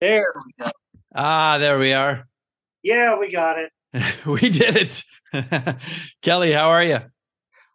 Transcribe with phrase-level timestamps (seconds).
[0.00, 0.70] There we go.
[1.14, 2.28] Ah, there we are.
[2.82, 3.72] Yeah, we got it.
[4.26, 5.04] we did it.
[6.22, 7.00] Kelly, how are you?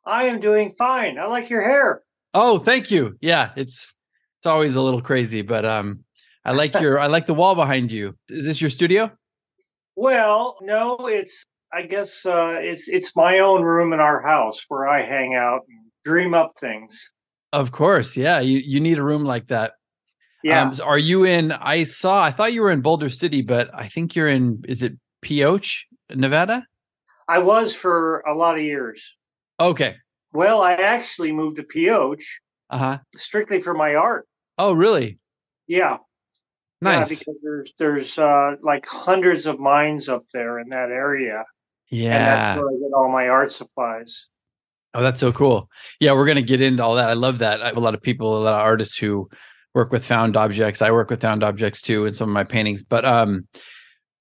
[0.06, 1.20] I am doing fine.
[1.20, 2.02] I like your hair.
[2.34, 3.18] Oh, thank you.
[3.22, 3.92] Yeah, it's
[4.40, 6.04] it's always a little crazy, but um
[6.46, 8.16] I like your I like the wall behind you.
[8.30, 9.12] Is this your studio?
[9.96, 14.88] Well, no, it's I guess uh it's it's my own room in our house where
[14.88, 17.12] I hang out and dream up things.
[17.52, 18.16] Of course.
[18.18, 19.74] Yeah, you you need a room like that.
[20.44, 20.62] Yeah.
[20.64, 23.74] Um, so are you in I saw I thought you were in Boulder City, but
[23.74, 26.68] I think you're in is it Pioche, Nevada?
[27.28, 29.16] I was for a lot of years.
[29.60, 29.96] Okay.
[30.34, 32.98] Well, I actually moved to Pioche Uh-huh.
[33.16, 34.28] strictly for my art.
[34.58, 35.18] Oh, really?
[35.68, 35.98] Yeah.
[36.82, 37.10] Nice.
[37.10, 41.46] Yeah, because there's there's uh like hundreds of mines up there in that area.
[41.90, 42.16] Yeah.
[42.18, 44.28] And that's where I get all my art supplies.
[44.94, 45.70] Oh, that's so cool.
[46.00, 47.10] Yeah, we're going to get into all that.
[47.10, 47.62] I love that.
[47.64, 49.30] I have a lot of people, a lot of artists who
[49.74, 50.82] work with found objects.
[50.82, 52.84] I work with found objects too in some of my paintings.
[52.84, 53.48] But um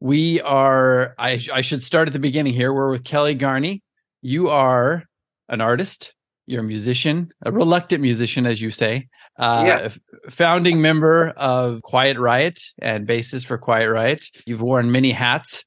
[0.01, 2.73] we are I I should start at the beginning here.
[2.73, 3.83] We're with Kelly Garni.
[4.23, 5.05] You are
[5.49, 6.15] an artist,
[6.47, 9.09] you're a musician, a reluctant musician as you say.
[9.39, 9.79] Uh Yeah.
[9.85, 9.99] f-
[10.31, 14.27] founding member of Quiet Riot and bassist for Quiet Riot.
[14.47, 15.65] You've worn many hats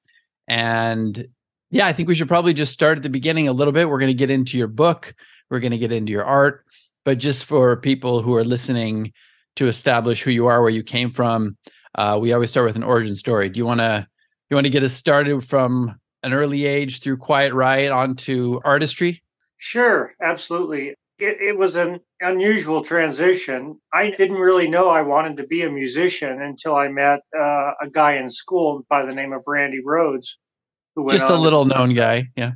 [0.47, 1.27] and
[1.71, 3.89] yeah, I think we should probably just start at the beginning a little bit.
[3.89, 5.13] We're going to get into your book,
[5.49, 6.63] we're going to get into your art,
[7.03, 9.11] but just for people who are listening
[9.55, 11.57] to establish who you are, where you came from,
[11.95, 13.49] uh, we always start with an origin story.
[13.49, 14.07] Do you want to
[14.49, 19.23] you want to get us started from an early age through Quiet Riot onto artistry?
[19.57, 20.89] Sure, absolutely.
[21.17, 23.79] It, it was an unusual transition.
[23.93, 27.89] I didn't really know I wanted to be a musician until I met uh, a
[27.89, 30.27] guy in school by the name of Randy Rhoads,
[30.95, 32.27] who Just a little known guy.
[32.35, 32.51] Yeah.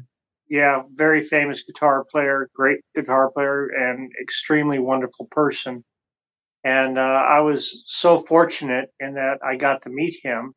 [0.49, 5.83] yeah, very famous guitar player, great guitar player, and extremely wonderful person.
[6.63, 10.53] And uh, I was so fortunate in that I got to meet him.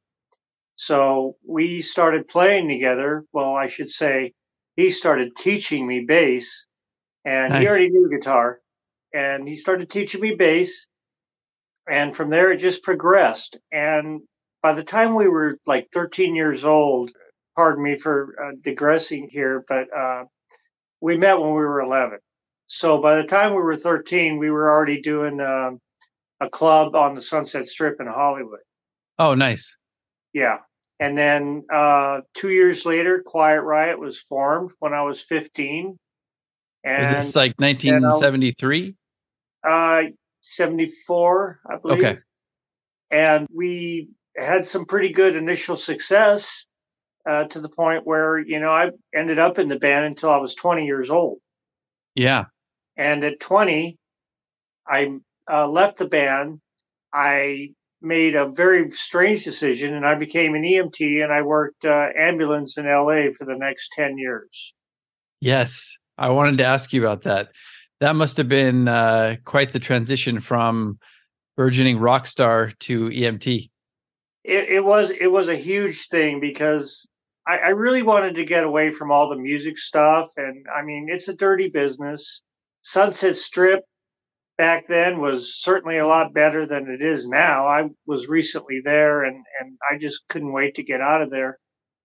[0.74, 3.24] So we started playing together.
[3.32, 4.32] Well, I should say
[4.76, 6.66] he started teaching me bass,
[7.24, 7.60] and Nice.
[7.60, 8.60] he already knew guitar.
[9.14, 10.86] And he started teaching me bass.
[11.88, 13.58] And from there, it just progressed.
[13.70, 14.22] And
[14.62, 17.10] by the time we were like 13 years old,
[17.56, 20.24] pardon me for uh, digressing here, but uh,
[21.00, 22.18] we met when we were 11.
[22.66, 25.80] So by the time we were 13, we were already doing um,
[26.42, 28.60] a club on the Sunset Strip in Hollywood.
[29.18, 29.76] Oh, nice.
[30.32, 30.58] Yeah.
[30.98, 35.98] And then uh, two years later, Quiet Riot was formed when I was 15.
[36.84, 38.94] And Was this like 1973?
[39.64, 40.02] uh,
[40.40, 41.98] 74, I believe.
[42.04, 42.18] Okay.
[43.10, 46.66] And we had some pretty good initial success
[47.26, 50.38] uh, to the point where, you know, I ended up in the band until I
[50.38, 51.38] was 20 years old.
[52.16, 52.46] Yeah.
[52.96, 53.96] And at 20,
[54.88, 55.18] I
[55.50, 56.60] uh, left the band.
[57.12, 57.70] I
[58.00, 62.76] made a very strange decision and I became an EMT and I worked uh, ambulance
[62.76, 64.74] in LA for the next 10 years.
[65.40, 65.96] Yes.
[66.18, 67.50] I wanted to ask you about that.
[68.00, 70.98] That must have been uh, quite the transition from
[71.56, 73.70] burgeoning rock star to EMT.
[74.44, 77.06] It, it was it was a huge thing because
[77.46, 81.06] I, I really wanted to get away from all the music stuff and I mean
[81.08, 82.42] it's a dirty business.
[82.82, 83.84] Sunset Strip
[84.58, 87.66] back then was certainly a lot better than it is now.
[87.66, 91.58] I was recently there and and I just couldn't wait to get out of there.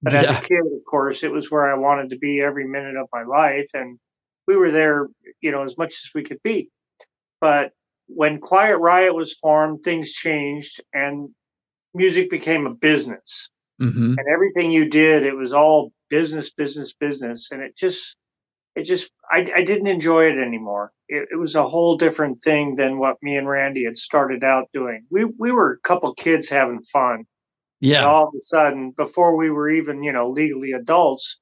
[0.03, 2.95] But as a kid, of course, it was where I wanted to be every minute
[2.95, 3.69] of my life.
[3.73, 3.97] And
[4.47, 5.07] we were there,
[5.41, 6.69] you know, as much as we could be.
[7.41, 7.71] But
[8.07, 11.29] when Quiet Riot was formed, things changed and
[11.93, 13.49] music became a business.
[13.79, 17.49] hmm And everything you did, it was all business, business, business.
[17.51, 18.17] And it just,
[18.77, 20.93] it just I, I didn't enjoy it anymore.
[21.09, 24.69] It, it, was a whole different thing than what me and Randy had started out
[24.71, 25.03] doing.
[25.09, 27.25] We we were a couple kids having fun.
[27.79, 27.97] Yeah.
[27.97, 31.39] And all of a sudden, before we were even you know legally adults,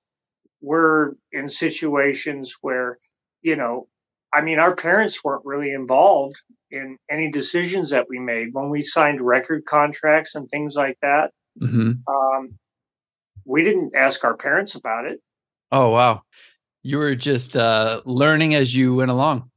[0.62, 2.98] we're in situations where
[3.42, 3.88] you know,
[4.34, 6.36] I mean, our parents weren't really involved
[6.72, 11.32] in any decisions that we made when we signed record contracts and things like that.
[11.62, 11.92] Mm-hmm.
[12.08, 12.58] Um,
[13.44, 15.20] we didn't ask our parents about it.
[15.72, 16.22] Oh wow
[16.86, 19.50] you were just uh, learning as you went along.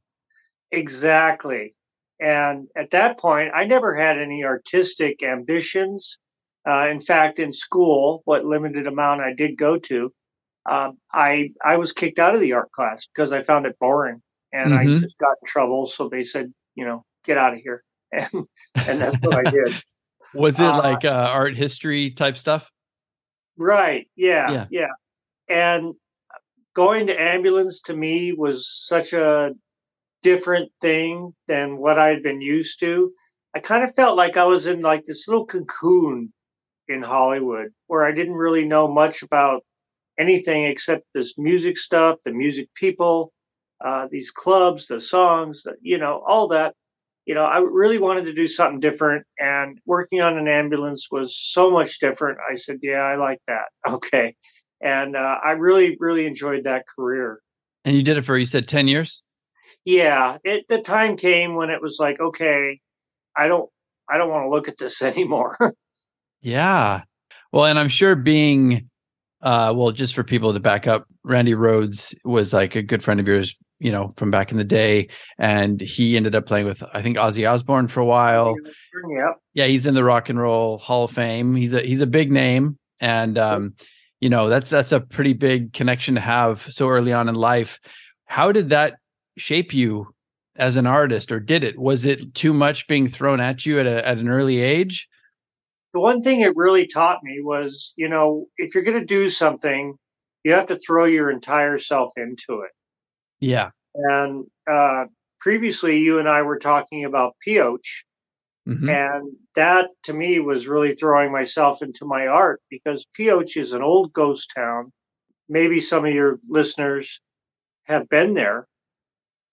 [0.71, 1.75] Exactly.
[2.19, 6.17] And at that point, I never had any artistic ambitions.
[6.67, 10.11] Uh, in fact, in school, what limited amount I did go to,
[10.67, 14.23] uh, I I was kicked out of the art class because I found it boring,
[14.51, 14.95] and mm-hmm.
[14.95, 15.85] I just got in trouble.
[15.85, 18.47] So they said, you know, get out of here, and
[18.87, 19.83] and that's what I did.
[20.33, 22.71] Was it uh, like uh, art history type stuff?
[23.55, 24.07] Right.
[24.15, 24.51] Yeah.
[24.51, 24.65] Yeah.
[24.71, 24.87] yeah.
[25.47, 25.93] And
[26.75, 29.53] going to ambulance to me was such a
[30.23, 33.11] different thing than what I'd been used to.
[33.55, 36.33] I kind of felt like I was in like this little cocoon
[36.87, 39.63] in Hollywood where I didn't really know much about
[40.19, 43.31] anything except this music stuff, the music people,
[43.85, 46.75] uh, these clubs, the songs, you know, all that.
[47.25, 51.37] You know, I really wanted to do something different, and working on an ambulance was
[51.37, 52.39] so much different.
[52.51, 54.35] I said, "Yeah, I like that." Okay,
[54.81, 57.41] and uh, I really, really enjoyed that career.
[57.85, 59.23] And you did it for you said ten years.
[59.85, 62.79] Yeah, it, the time came when it was like, okay,
[63.37, 63.69] I don't,
[64.09, 65.57] I don't want to look at this anymore.
[66.41, 67.03] yeah,
[67.51, 68.89] well, and I'm sure being,
[69.41, 73.19] uh, well, just for people to back up, Randy Rhoads was like a good friend
[73.19, 76.83] of yours, you know, from back in the day, and he ended up playing with
[76.93, 78.55] I think Ozzy Osbourne for a while.
[79.15, 79.37] Yep.
[79.53, 81.55] Yeah, he's in the Rock and Roll Hall of Fame.
[81.55, 83.75] He's a he's a big name, and um,
[84.21, 87.79] you know that's that's a pretty big connection to have so early on in life.
[88.25, 88.95] How did that
[89.37, 90.13] shape you
[90.55, 91.79] as an artist or did it?
[91.79, 95.07] Was it too much being thrown at you at, a, at an early age?
[95.93, 99.29] The one thing it really taught me was you know if you're going to do
[99.29, 99.95] something
[100.43, 102.71] you have to throw your entire self into it.
[103.39, 103.71] Yeah.
[103.93, 105.05] And uh,
[105.39, 108.05] previously you and i were talking about pioche
[108.69, 108.89] Mm-hmm.
[108.89, 113.81] And that to me was really throwing myself into my art because Pioche is an
[113.81, 114.91] old ghost town.
[115.47, 117.19] Maybe some of your listeners
[117.85, 118.67] have been there.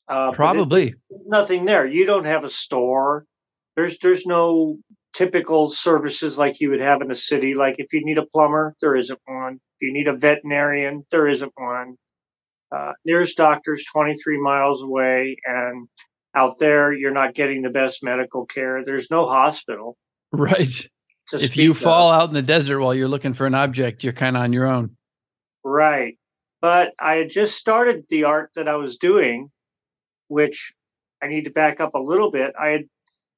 [0.09, 0.93] Uh, Probably
[1.27, 1.87] nothing there.
[1.87, 3.25] You don't have a store.
[3.75, 4.77] There's there's no
[5.15, 7.55] typical services like you would have in a city.
[7.55, 9.55] Like if you need a plumber, there isn't one.
[9.55, 11.97] If you need a veterinarian, there isn't one.
[12.71, 15.89] Uh, nearest doctor's 23 miles away, and
[16.37, 18.83] out there, you're not getting the best medical care.
[18.85, 19.97] There's no hospital.
[20.33, 20.89] Right.
[21.33, 22.21] If you fall of.
[22.21, 24.67] out in the desert while you're looking for an object, you're kind of on your
[24.67, 24.97] own.
[25.65, 26.19] Right.
[26.61, 29.51] But I had just started the art that I was doing,
[30.29, 30.73] which
[31.23, 32.53] I need to back up a little bit.
[32.61, 32.85] I had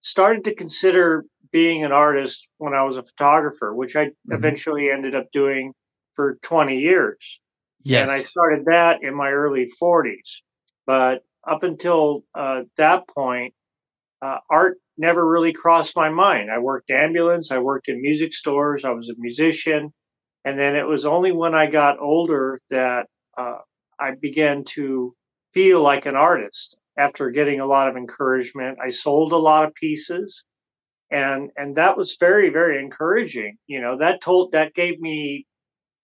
[0.01, 4.33] started to consider being an artist when I was a photographer, which I mm-hmm.
[4.33, 5.73] eventually ended up doing
[6.15, 7.41] for 20 years.
[7.83, 8.03] Yes.
[8.03, 10.43] And I started that in my early 40s.
[10.87, 13.55] But up until uh, that point,
[14.23, 16.51] uh, art never really crossed my mind.
[16.51, 19.93] I worked ambulance, I worked in music stores, I was a musician.
[20.45, 23.07] And then it was only when I got older that
[23.37, 23.59] uh,
[24.01, 25.15] I began to
[25.53, 26.77] feel like an artist.
[26.97, 30.45] After getting a lot of encouragement, I sold a lot of pieces,
[31.13, 33.57] and and that was very very encouraging.
[33.69, 35.47] You know that told that gave me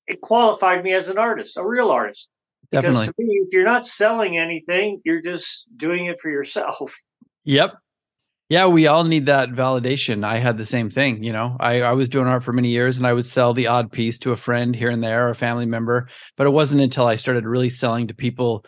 [0.07, 2.29] it qualified me as an artist, a real artist.
[2.73, 3.07] Definitely.
[3.07, 6.95] Because to me, if you're not selling anything, you're just doing it for yourself.
[7.45, 7.75] Yep.
[8.51, 10.23] Yeah, we all need that validation.
[10.23, 11.23] I had the same thing.
[11.25, 13.69] You know, I, I was doing art for many years and I would sell the
[13.69, 16.09] odd piece to a friend here and there or a family member.
[16.37, 18.67] But it wasn't until I started really selling to people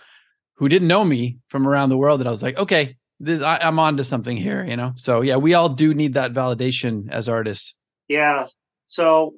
[0.54, 3.58] who didn't know me from around the world that I was like, okay, this, I,
[3.58, 4.92] I'm on to something here, you know?
[4.96, 7.74] So yeah, we all do need that validation as artists.
[8.08, 8.46] Yeah.
[8.86, 9.34] So,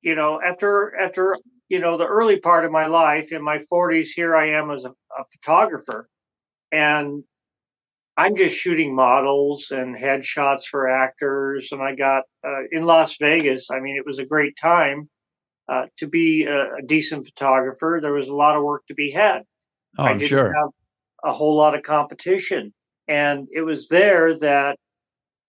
[0.00, 1.36] you know, after, after
[1.68, 4.84] you know, the early part of my life in my 40s, here I am as
[4.84, 6.08] a, a photographer.
[6.72, 7.24] And
[8.16, 11.70] I'm just shooting models and headshots for actors.
[11.72, 13.70] And I got uh, in Las Vegas.
[13.70, 15.08] I mean, it was a great time
[15.68, 17.98] uh, to be a, a, decent photographer.
[18.00, 19.42] There was a lot of work to be had.
[19.98, 20.52] Oh, I'm sure.
[20.52, 20.70] Have
[21.24, 22.72] a whole lot of competition.
[23.08, 24.78] And it was there that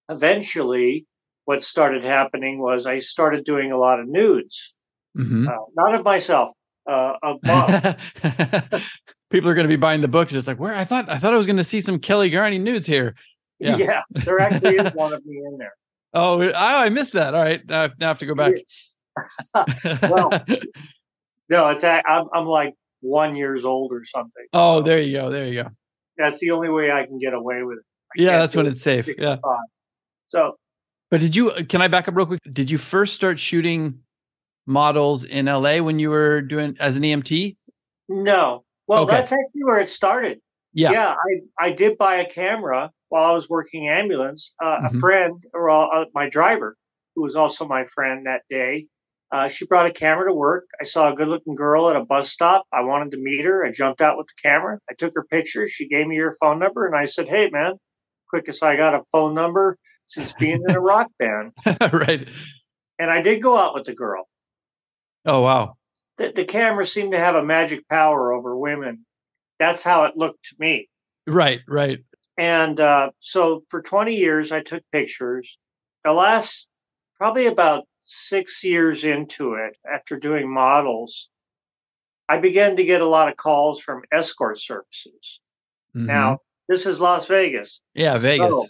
[0.09, 1.05] eventually
[1.45, 4.74] what started happening was I started doing a lot of nudes.
[5.17, 5.47] Mm-hmm.
[5.47, 6.51] Uh, not of myself,
[6.87, 7.97] uh, of Bob.
[9.29, 10.33] People are going to be buying the books.
[10.33, 12.59] It's like, where I thought I thought I was going to see some Kelly Garni
[12.59, 13.15] nudes here.
[13.57, 13.77] Yeah.
[13.77, 15.71] yeah, there actually is one of me in there.
[16.13, 17.33] Oh, I, I missed that.
[17.33, 18.53] All right, now, now I have to go back.
[20.09, 20.29] well,
[21.49, 24.45] no, it's I'm, I'm like one years old or something.
[24.51, 25.29] Oh, so there you go.
[25.29, 25.69] There you go.
[26.17, 27.83] That's the only way I can get away with it.
[28.17, 29.07] I yeah, that's when it's safe.
[29.17, 29.35] Yeah.
[30.29, 30.57] So,
[31.11, 31.51] but did you?
[31.67, 32.41] Can I back up real quick?
[32.51, 33.99] Did you first start shooting
[34.65, 37.55] models in LA when you were doing as an EMT?
[38.09, 38.63] No.
[38.87, 39.15] Well, okay.
[39.15, 40.39] that's actually where it started.
[40.73, 40.91] Yeah.
[40.91, 41.13] Yeah.
[41.13, 44.53] I, I did buy a camera while I was working ambulance.
[44.61, 44.95] Uh, mm-hmm.
[44.95, 46.75] A friend, or uh, my driver,
[47.15, 48.87] who was also my friend that day,
[49.31, 50.65] uh, she brought a camera to work.
[50.79, 52.65] I saw a good looking girl at a bus stop.
[52.71, 53.65] I wanted to meet her.
[53.65, 54.79] I jumped out with the camera.
[54.89, 55.71] I took her pictures.
[55.71, 57.73] She gave me her phone number, and I said, Hey, man,
[58.29, 61.51] quickest I got a phone number since being in a rock band.
[61.91, 62.27] right.
[62.99, 64.27] And I did go out with the girl.
[65.25, 65.77] Oh, wow.
[66.17, 69.05] The, the camera seemed to have a magic power over women.
[69.59, 70.89] That's how it looked to me.
[71.27, 71.99] Right, right.
[72.37, 75.57] And uh, so for 20 years, I took pictures.
[76.03, 76.69] The last
[77.17, 81.29] probably about six years into it, after doing models,
[82.27, 85.41] I began to get a lot of calls from escort services.
[85.95, 86.07] Mm-hmm.
[86.07, 87.81] Now, this is Las Vegas.
[87.93, 88.51] Yeah, Vegas.
[88.51, 88.65] So,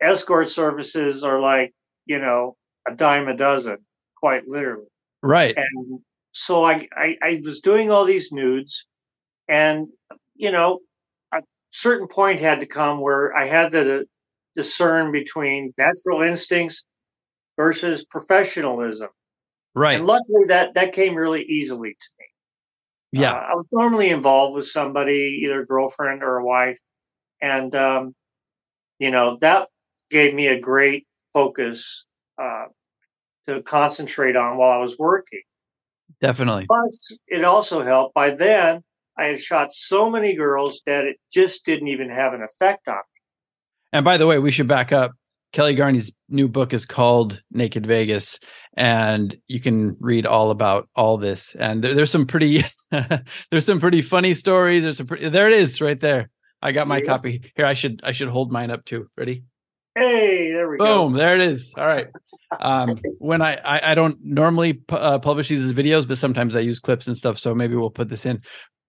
[0.00, 1.74] escort services are like,
[2.06, 3.78] you know, a dime a dozen,
[4.16, 4.86] quite literally.
[5.22, 5.56] Right.
[5.56, 6.00] And
[6.32, 8.86] so I, I, I was doing all these nudes,
[9.48, 9.88] and,
[10.34, 10.80] you know,
[11.32, 14.06] a certain point had to come where I had to
[14.54, 16.84] discern between natural instincts
[17.56, 19.08] versus professionalism.
[19.74, 19.96] Right.
[19.96, 23.20] And luckily that that came really easily to me.
[23.20, 23.32] Yeah.
[23.32, 26.78] Uh, I was normally involved with somebody, either a girlfriend or a wife.
[27.40, 28.14] And um,
[28.98, 29.68] you know, that
[30.10, 32.04] gave me a great focus
[32.40, 32.66] uh,
[33.48, 35.42] to concentrate on while I was working.
[36.20, 36.66] Definitely.
[36.68, 36.90] But
[37.26, 38.14] it also helped.
[38.14, 38.82] By then,
[39.18, 42.94] I had shot so many girls that it just didn't even have an effect on
[42.94, 43.20] me.
[43.92, 45.12] And by the way, we should back up.
[45.52, 48.38] Kelly Garni's new book is called Naked Vegas,
[48.74, 51.54] and you can read all about all this.
[51.56, 52.64] And there, there's some pretty,
[53.50, 54.82] there's some pretty funny stories.
[54.82, 56.30] There's some, pretty, there it is, right there.
[56.62, 57.04] I got my yeah.
[57.04, 57.66] copy here.
[57.66, 59.08] I should, I should hold mine up too.
[59.16, 59.44] Ready?
[59.94, 61.04] Hey, there we Boom, go.
[61.08, 61.74] Boom, there it is.
[61.76, 62.06] All right.
[62.60, 66.56] Um, when I, I, I don't normally pu- uh, publish these as videos, but sometimes
[66.56, 67.38] I use clips and stuff.
[67.38, 68.42] So maybe we'll put this in.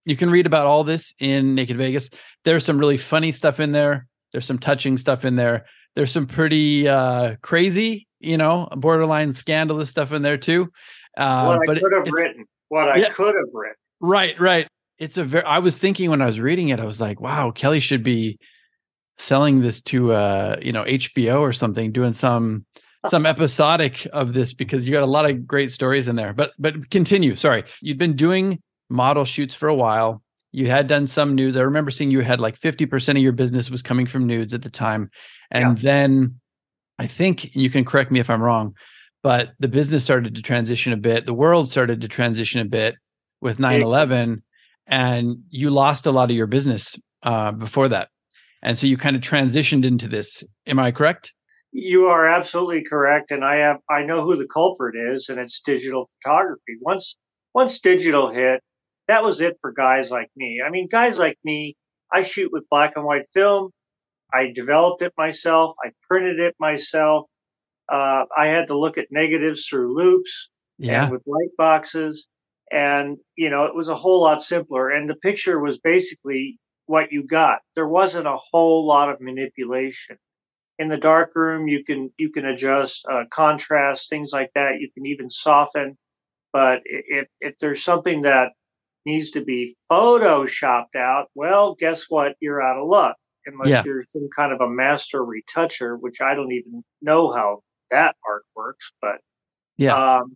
[0.06, 2.10] You can read about all this in Naked Vegas.
[2.46, 4.08] There's some really funny stuff in there.
[4.32, 9.90] There's some touching stuff in there there's some pretty uh, crazy, you know, borderline scandalous
[9.90, 10.72] stuff in there too.
[11.18, 12.46] Uh, what I could have written.
[12.70, 13.76] What I yeah, could have written.
[14.00, 14.68] Right, right.
[14.98, 15.44] It's a very.
[15.44, 18.40] I was thinking when I was reading it, I was like, "Wow, Kelly should be
[19.18, 22.66] selling this to, uh, you know, HBO or something, doing some
[23.08, 26.54] some episodic of this because you got a lot of great stories in there." But
[26.60, 27.36] but continue.
[27.36, 31.58] Sorry, you'd been doing model shoots for a while you had done some nudes.
[31.58, 34.62] I remember seeing you had like 50% of your business was coming from nudes at
[34.62, 35.10] the time.
[35.52, 35.84] And yeah.
[35.84, 36.40] then
[37.00, 38.76] I think you can correct me if I'm wrong,
[39.24, 41.26] but the business started to transition a bit.
[41.26, 42.96] The world started to transition a bit
[43.42, 44.44] with 9 11,
[44.86, 48.10] and you lost a lot of your business uh, before that.
[48.64, 50.44] And so you kind of transitioned into this.
[50.66, 51.34] Am I correct?
[51.72, 53.30] You are absolutely correct.
[53.30, 56.78] And I have I know who the culprit is, and it's digital photography.
[56.82, 57.18] Once
[57.54, 58.62] once digital hit,
[59.08, 60.62] that was it for guys like me.
[60.66, 61.76] I mean, guys like me,
[62.12, 63.72] I shoot with black and white film.
[64.34, 65.76] I developed it myself.
[65.84, 67.28] I printed it myself.
[67.90, 71.04] Uh, I had to look at negatives through loupes yeah.
[71.04, 72.28] and with light boxes.
[72.72, 74.90] And, you know, it was a whole lot simpler.
[74.90, 77.62] And the picture was basically what you got.
[77.76, 80.18] There wasn't a whole lot of manipulation.
[80.80, 84.80] In the darkroom, you can you can adjust uh, contrast, things like that.
[84.80, 85.98] You can even soften.
[86.52, 88.54] But if if there's something that
[89.06, 92.36] needs to be photoshopped out, well, guess what?
[92.40, 93.84] You're out of luck unless yeah.
[93.86, 97.62] you're some kind of a master retoucher, which I don't even know how
[97.92, 98.92] that art works.
[99.02, 99.18] But
[99.78, 100.36] yeah, um,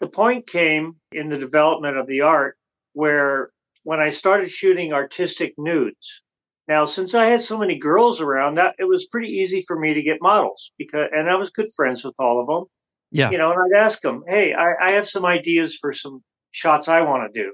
[0.00, 2.56] the point came in the development of the art
[2.92, 3.50] where
[3.88, 6.22] when I started shooting artistic nudes.
[6.68, 9.94] Now, since I had so many girls around, that it was pretty easy for me
[9.94, 12.64] to get models because, and I was good friends with all of them.
[13.10, 16.22] Yeah, you know, and I'd ask them, "Hey, I, I have some ideas for some
[16.50, 17.52] shots I want to do."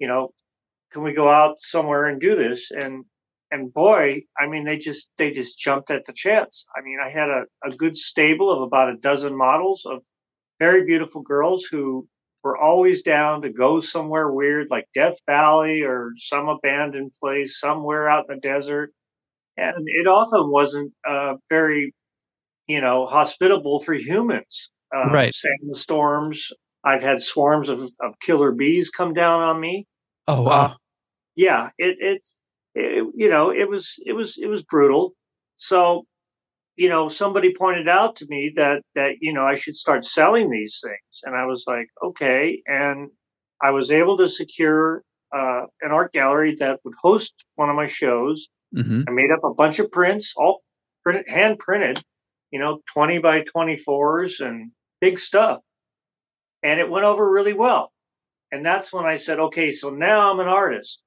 [0.00, 0.32] you know,
[0.92, 2.70] can we go out somewhere and do this?
[2.72, 3.04] And
[3.52, 6.66] and boy, I mean, they just they just jumped at the chance.
[6.76, 10.02] I mean, I had a, a good stable of about a dozen models of
[10.58, 12.06] very beautiful girls who
[12.42, 18.08] were always down to go somewhere weird like Death Valley or some abandoned place somewhere
[18.08, 18.92] out in the desert.
[19.56, 21.94] And it often wasn't uh, very,
[22.66, 24.70] you know, hospitable for humans.
[24.94, 25.32] Uh, right.
[25.34, 26.50] Sandstorms.
[26.82, 29.86] I've had swarms of, of killer bees come down on me.
[30.26, 30.50] Oh wow!
[30.50, 30.74] Uh,
[31.36, 32.40] yeah, it, it's
[32.74, 35.12] it, you know it was it was it was brutal.
[35.56, 36.06] So
[36.80, 40.50] you know somebody pointed out to me that that you know I should start selling
[40.50, 43.10] these things, and I was like, okay, and
[43.60, 45.02] I was able to secure
[45.36, 48.48] uh, an art gallery that would host one of my shows.
[48.74, 50.62] hmm I made up a bunch of prints, all
[51.02, 52.02] printed, hand printed,
[52.50, 54.70] you know, 20 by 24s and
[55.02, 55.60] big stuff.
[56.62, 57.92] And it went over really well.
[58.52, 61.02] And that's when I said, okay, so now I'm an artist.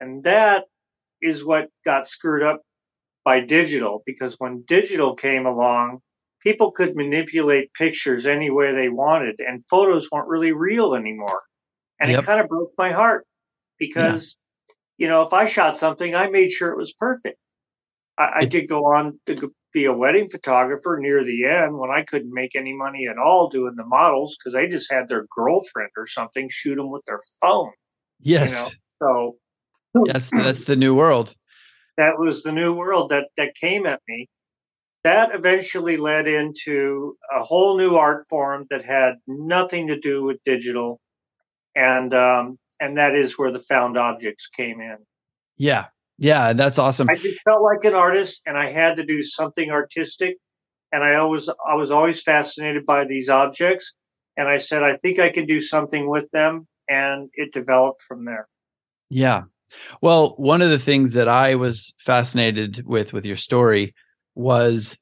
[0.00, 0.64] And that
[1.22, 2.60] is what got screwed up
[3.24, 6.00] by digital because when digital came along,
[6.42, 11.42] people could manipulate pictures any way they wanted and photos weren't really real anymore.
[12.00, 12.22] And Yep.
[12.22, 13.26] it kind of broke my heart
[13.78, 14.36] because,
[14.96, 17.38] you know, if I shot something, I made sure it was perfect.
[18.18, 22.02] I, I did go on to be a wedding photographer near the end when I
[22.02, 25.90] couldn't make any money at all doing the models because they just had their girlfriend
[25.96, 27.72] or something shoot them with their phone.
[28.20, 28.74] Yes.
[29.00, 29.36] So
[30.06, 31.34] Yes, that's the new world.
[31.96, 34.28] That was the new world that that came at me.
[35.02, 40.38] That eventually led into a whole new art form that had nothing to do with
[40.44, 41.00] digital,
[41.74, 44.96] and um, and that is where the found objects came in.
[45.56, 45.86] Yeah.
[46.20, 47.08] Yeah, that's awesome.
[47.10, 50.36] I just felt like an artist, and I had to do something artistic.
[50.92, 53.94] And I always I was always fascinated by these objects,
[54.36, 58.24] and I said I think I can do something with them, and it developed from
[58.24, 58.48] there.
[59.08, 59.44] Yeah.
[60.00, 63.94] Well, one of the things that I was fascinated with with your story
[64.34, 64.98] was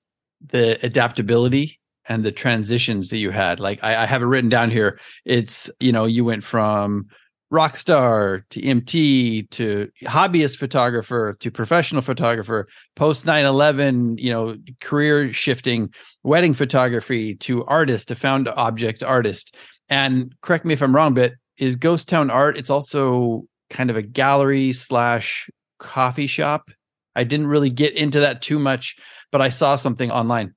[0.50, 3.60] the adaptability and the transitions that you had.
[3.60, 4.98] Like I, I have it written down here.
[5.24, 7.06] It's, you know, you went from
[7.50, 15.32] rock star to MT to hobbyist photographer to professional photographer, post 9-11, you know, career
[15.32, 15.90] shifting,
[16.22, 19.54] wedding photography to artist, to found object artist.
[19.88, 23.96] And correct me if I'm wrong, but is Ghost Town Art, it's also kind of
[23.96, 26.70] a gallery slash coffee shop.
[27.14, 28.96] I didn't really get into that too much,
[29.32, 30.54] but I saw something online.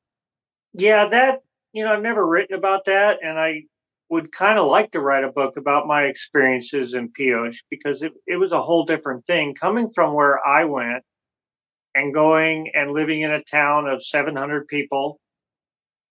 [0.74, 1.39] Yeah, that
[1.74, 3.63] you know, I've never written about that, and I
[4.10, 8.12] would kind of like to write a book about my experiences in Pioche because it,
[8.27, 11.03] it was a whole different thing coming from where I went
[11.96, 15.18] and going and living in a town of 700 people,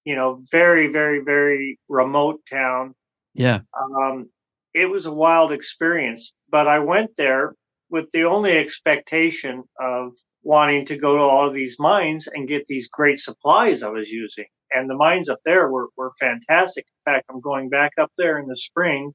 [0.05, 2.95] you know, very, very, very remote town.
[3.35, 3.61] Yeah.
[3.79, 4.31] Um,
[4.75, 7.55] it was a wild experience, but I went there
[7.91, 12.65] with the only expectation of wanting to go to all of these mines and get
[12.67, 14.47] these great supplies I was using.
[14.73, 16.87] And the mines up there were, were fantastic.
[16.87, 19.13] In fact, I'm going back up there in the spring,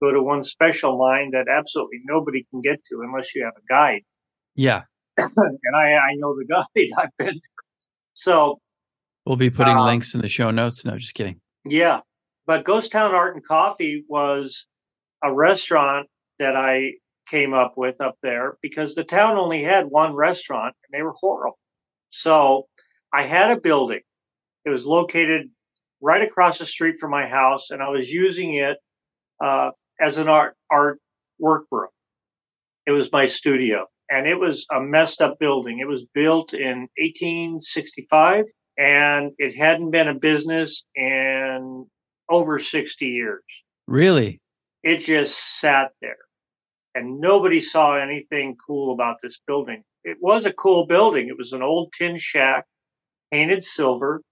[0.00, 3.66] go to one special mine that absolutely nobody can get to unless you have a
[3.68, 4.02] guide.
[4.54, 4.82] Yeah.
[5.18, 6.88] and I, I know the guide.
[6.96, 7.62] I've been there.
[8.14, 8.60] So
[9.26, 10.84] We'll be putting Um, links in the show notes.
[10.84, 11.40] No, just kidding.
[11.64, 12.00] Yeah,
[12.46, 14.66] but Ghost Town Art and Coffee was
[15.22, 16.08] a restaurant
[16.38, 16.92] that I
[17.28, 21.14] came up with up there because the town only had one restaurant and they were
[21.20, 21.58] horrible.
[22.10, 22.66] So
[23.12, 24.00] I had a building.
[24.64, 25.48] It was located
[26.00, 28.76] right across the street from my house, and I was using it
[29.42, 30.98] uh, as an art art
[31.38, 31.88] workroom.
[32.86, 35.78] It was my studio, and it was a messed up building.
[35.78, 38.46] It was built in 1865
[38.78, 41.86] and it hadn't been a business in
[42.28, 43.42] over 60 years.
[43.86, 44.40] Really?
[44.82, 46.16] It just sat there
[46.94, 49.82] and nobody saw anything cool about this building.
[50.04, 51.28] It was a cool building.
[51.28, 52.66] It was an old tin shack,
[53.30, 54.22] painted silver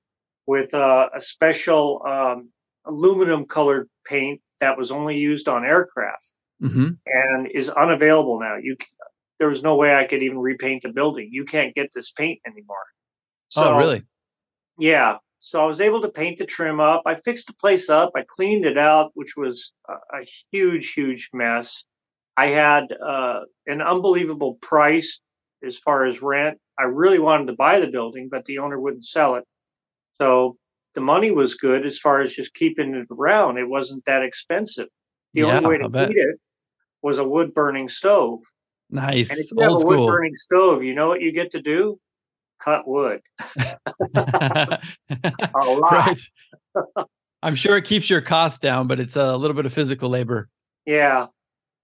[0.46, 2.50] with a, a special um,
[2.84, 8.56] aluminum colored paint that was only used on aircraft hmm and is unavailable now.
[8.56, 8.76] You,
[9.38, 11.30] there was no way I could even repaint the building.
[11.32, 12.84] You can't get this paint anymore.
[13.56, 14.04] oh, really?
[14.78, 15.16] Yeah.
[15.42, 17.02] So I was able to paint the trim up.
[17.06, 18.12] I fixed the place up.
[18.14, 21.82] I cleaned it out, which was a, a huge, huge mess.
[22.36, 25.18] I had uh, an unbelievable price
[25.64, 26.58] as far as rent.
[26.78, 29.44] I really wanted to buy the building, but the owner wouldn't sell it.
[30.20, 30.58] So
[30.94, 33.56] the money was good as far as just keeping it around.
[33.56, 34.88] It wasn't that expensive.
[35.32, 36.38] The Yeah, only way to heat it
[37.00, 38.40] was a wood burning stove.
[38.90, 39.30] Nice.
[39.30, 41.98] And if you have a wood burning stove, you know what you get to do?
[42.62, 43.20] Cut wood.
[44.14, 44.78] A
[45.54, 45.92] lot.
[45.92, 46.20] right.
[47.42, 50.48] I'm sure it keeps your costs down, but it's a little bit of physical labor.
[50.86, 51.26] Yeah.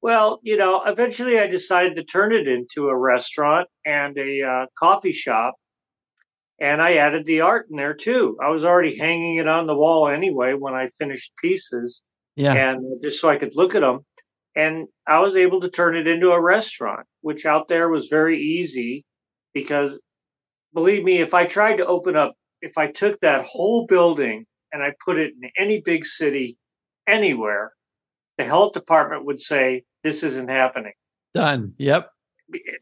[0.02, 4.66] Well, you know, eventually I decided to turn it into a restaurant and a uh,
[4.78, 5.54] coffee shop.
[6.60, 8.36] And I added the art in there too.
[8.42, 12.02] I was already hanging it on the wall anyway when I finished pieces,
[12.34, 12.54] Yeah.
[12.54, 14.00] and just so I could look at them.
[14.54, 18.40] And I was able to turn it into a restaurant, which out there was very
[18.40, 19.04] easy
[19.52, 20.00] because
[20.76, 24.82] believe me, if I tried to open up, if I took that whole building and
[24.82, 26.58] I put it in any big city
[27.06, 27.72] anywhere,
[28.36, 30.92] the health department would say, this isn't happening.
[31.34, 31.72] Done.
[31.78, 32.10] Yep.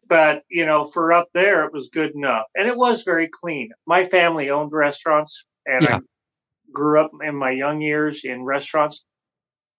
[0.08, 2.44] But, you know, for up there, it was good enough.
[2.56, 3.70] And it was very clean.
[3.86, 5.96] My family owned restaurants and Yeah.
[5.96, 6.00] I
[6.72, 9.04] grew up in my young years in restaurants.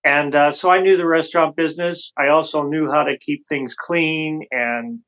[0.05, 2.13] And uh, so I knew the restaurant business.
[2.17, 4.99] I also knew how to keep things clean and,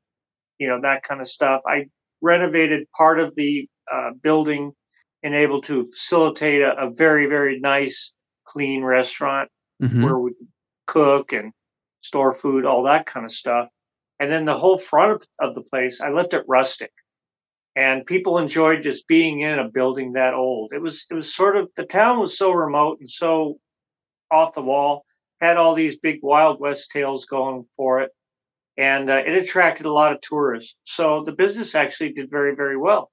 [0.58, 1.62] you know, that kind of stuff.
[1.66, 1.86] I
[2.20, 4.72] renovated part of the uh, building
[5.22, 8.12] and able to facilitate a, a, very, very nice,
[8.46, 9.48] clean restaurant
[9.82, 10.04] mm-hmm.
[10.04, 10.32] where we
[10.86, 11.52] cook and
[12.02, 13.68] store food, all that kind of stuff.
[14.20, 16.90] And then the whole front of the place, I left it rustic.
[17.76, 20.72] And people enjoyed just being in a building that old.
[20.72, 23.58] It was it was sort of the town was so remote and so
[24.32, 25.04] off the wall,
[25.40, 28.10] had all these big Wild West tales going for it,
[28.78, 30.76] and uh, it attracted a lot of tourists.
[30.84, 33.10] So the business actually did very, very well.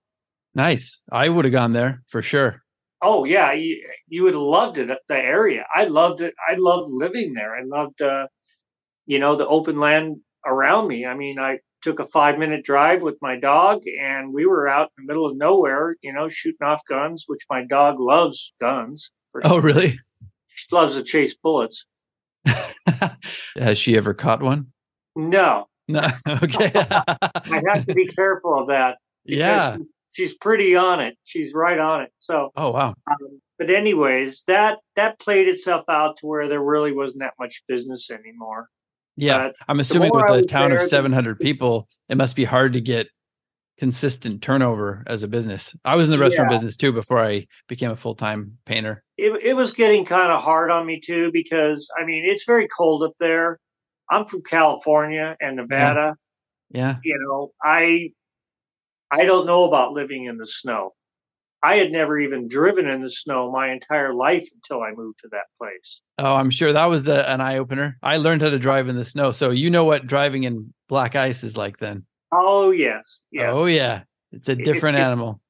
[0.54, 1.02] Nice.
[1.12, 2.62] I would have gone there for sure.
[3.02, 4.90] Oh yeah, you, you would have loved it.
[5.08, 6.34] The area, I loved it.
[6.48, 7.54] I loved living there.
[7.56, 8.28] I loved, uh,
[9.06, 11.06] you know, the open land around me.
[11.06, 14.92] I mean, I took a five minute drive with my dog, and we were out
[14.98, 19.12] in the middle of nowhere, you know, shooting off guns, which my dog loves guns.
[19.44, 20.00] Oh, really?
[20.48, 21.86] She loves to chase bullets.
[23.58, 24.68] Has she ever caught one?
[25.16, 25.68] No.
[25.88, 26.08] No.
[26.28, 26.72] Okay.
[26.76, 28.98] I have to be careful of that.
[29.24, 29.78] Yeah.
[30.14, 31.18] She's pretty on it.
[31.24, 32.12] She's right on it.
[32.20, 32.52] So.
[32.56, 32.94] Oh wow.
[33.10, 37.64] Um, but anyways, that that played itself out to where there really wasn't that much
[37.68, 38.68] business anymore.
[39.18, 42.82] Yeah, but I'm assuming with a town of 700 people, it must be hard to
[42.82, 43.08] get
[43.78, 45.76] consistent turnover as a business.
[45.84, 46.58] I was in the restaurant yeah.
[46.58, 49.04] business too before I became a full time painter.
[49.18, 52.68] It, it was getting kind of hard on me too because I mean it's very
[52.68, 53.60] cold up there.
[54.10, 56.16] I'm from California and Nevada.
[56.72, 56.80] Yeah.
[56.80, 56.98] yeah.
[57.04, 58.10] You know, I
[59.12, 60.94] I don't know about living in the snow.
[61.64, 65.30] I had never even driven in the snow my entire life until I moved to
[65.32, 66.02] that place.
[66.20, 67.98] Oh, I'm sure that was a, an eye opener.
[68.04, 69.32] I learned how to drive in the snow.
[69.32, 72.06] So you know what driving in black ice is like then.
[72.32, 73.50] Oh yes, yes.
[73.52, 75.42] Oh yeah, it's a different it, it, animal.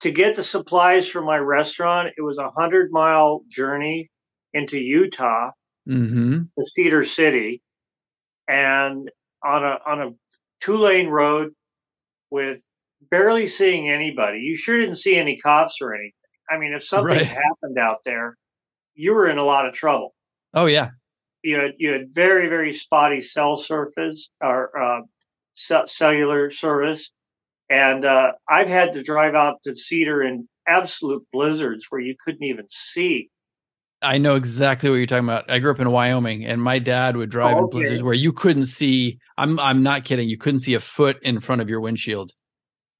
[0.00, 4.10] To get the supplies for my restaurant, it was a hundred mile journey
[4.52, 5.52] into Utah,
[5.88, 6.40] mm-hmm.
[6.58, 7.62] to Cedar City,
[8.48, 9.10] and
[9.44, 10.10] on a on a
[10.60, 11.52] two lane road
[12.30, 12.62] with
[13.10, 14.40] barely seeing anybody.
[14.40, 16.12] You sure didn't see any cops or anything.
[16.50, 17.26] I mean, if something right.
[17.26, 18.36] happened out there,
[18.94, 20.14] you were in a lot of trouble.
[20.54, 20.90] Oh yeah.
[21.42, 25.00] You had you had very very spotty cell surface or uh,
[25.54, 27.10] cellular service.
[27.68, 32.44] And uh, I've had to drive out to Cedar in absolute blizzards where you couldn't
[32.44, 33.28] even see.
[34.06, 35.50] I know exactly what you're talking about.
[35.50, 37.64] I grew up in Wyoming, and my dad would drive oh, okay.
[37.64, 39.18] in blizzards where you couldn't see.
[39.36, 40.28] I'm I'm not kidding.
[40.28, 42.32] You couldn't see a foot in front of your windshield.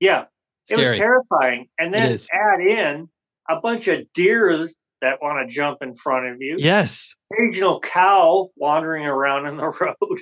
[0.01, 0.25] Yeah,
[0.65, 0.83] Scary.
[0.83, 1.69] it was terrifying.
[1.79, 3.09] And then add in
[3.49, 4.69] a bunch of deer
[5.01, 6.57] that want to jump in front of you.
[6.59, 7.15] Yes.
[7.33, 10.21] Occasional cow wandering around in the road.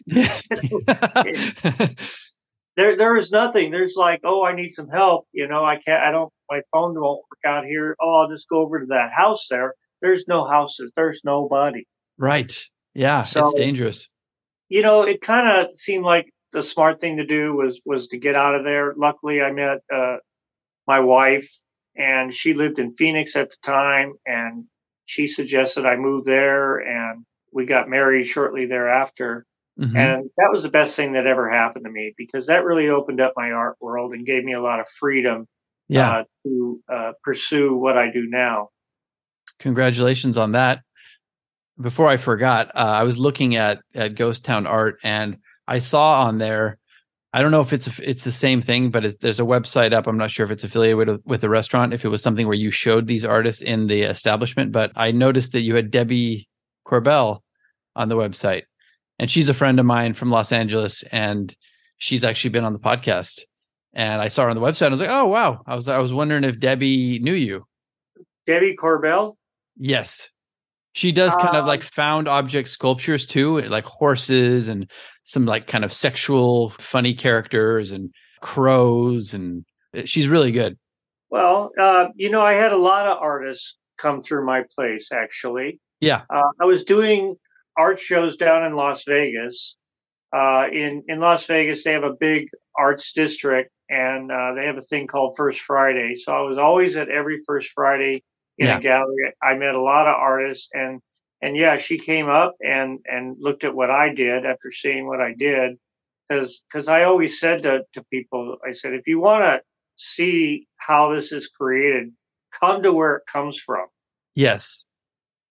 [2.77, 3.71] there there is nothing.
[3.71, 5.27] There's like, oh, I need some help.
[5.33, 6.03] You know, I can't.
[6.03, 6.31] I don't.
[6.51, 7.97] My phone won't work out here.
[8.01, 9.75] Oh, I'll just go over to that house there.
[10.05, 10.93] There's no houses.
[10.95, 11.85] There's nobody.
[12.19, 12.55] Right.
[12.93, 13.23] Yeah.
[13.23, 14.07] So, it's dangerous.
[14.69, 18.19] You know, it kind of seemed like the smart thing to do was was to
[18.19, 18.93] get out of there.
[18.99, 20.17] Luckily, I met uh,
[20.87, 21.49] my wife,
[21.97, 24.67] and she lived in Phoenix at the time, and
[25.07, 29.47] she suggested I move there, and we got married shortly thereafter.
[29.81, 29.97] Mm-hmm.
[29.97, 33.23] And that was the best thing that ever happened to me because that really opened
[33.23, 35.47] up my art world and gave me a lot of freedom
[35.89, 36.11] yeah.
[36.11, 38.71] Uh, to uh, pursue what I do now.
[39.61, 40.81] Congratulations on that.
[41.81, 46.23] Before I forgot, uh, I was looking at at Ghost Town Art and I saw
[46.27, 46.79] on there.
[47.33, 50.07] I don't know if it's it's the same thing, but there's a website up.
[50.07, 51.93] I'm not sure if it's affiliated with, with the restaurant.
[51.93, 55.51] If it was something where you showed these artists in the establishment, but I noticed
[55.53, 56.49] that you had Debbie
[56.87, 57.41] Corbell
[57.97, 58.63] on the website
[59.19, 61.55] and she's a friend of mine from Los Angeles, and
[61.99, 63.43] she's actually been on the podcast.
[63.93, 64.89] And I saw her on the website.
[64.89, 65.63] I was like, oh wow!
[65.67, 67.65] I was I was wondering if Debbie knew you.
[68.47, 69.37] Debbie Corbell.
[69.77, 70.31] Yes,
[70.95, 74.89] she does kind um, of like found object sculptures too, like horses and
[75.25, 78.11] some like kind of sexual, funny characters and
[78.41, 79.65] crows, and
[79.97, 80.79] uh, she's really good.
[81.31, 85.81] Well, uh, you know, I had a lot of artists come through my place actually.
[86.01, 86.23] Yeah.
[86.31, 87.35] Uh, I was doing
[87.77, 89.77] art shows down in Las Vegas.
[90.33, 94.77] Uh, in in Las Vegas, they have a big arts district, and uh, they have
[94.77, 96.15] a thing called First Friday.
[96.15, 98.23] So I was always at every First Friday
[98.59, 98.79] in yeah.
[98.79, 99.33] a gallery.
[99.43, 101.01] I met a lot of artists, and
[101.43, 105.21] and yeah, she came up and and looked at what I did after seeing what
[105.21, 105.77] I did,
[106.29, 109.61] because because I always said to to people, I said, if you want to
[109.97, 112.13] see how this is created,
[112.59, 113.87] come to where it comes from.
[114.35, 114.85] Yes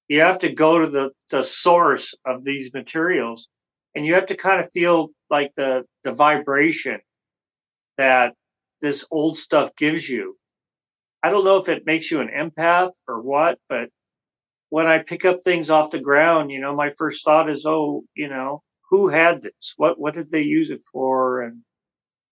[0.08, 3.48] you have to go to the, the source of these materials
[3.96, 7.00] and you have to kind of feel like the the vibration
[7.98, 8.34] that
[8.82, 10.38] this old stuff gives you
[11.24, 13.90] i don't know if it makes you an empath or what but
[14.74, 18.02] when I pick up things off the ground, you know, my first thought is, oh,
[18.16, 19.76] you know, who had this?
[19.78, 21.44] What what did they use it for?
[21.44, 21.62] And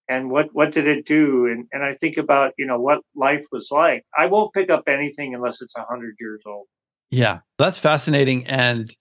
[0.08, 1.46] and what what did it do?
[1.46, 4.04] And and I think about you know what life was like.
[4.18, 6.66] I won't pick up anything unless it's a hundred years old.
[7.12, 8.44] Yeah, that's fascinating.
[8.48, 8.92] And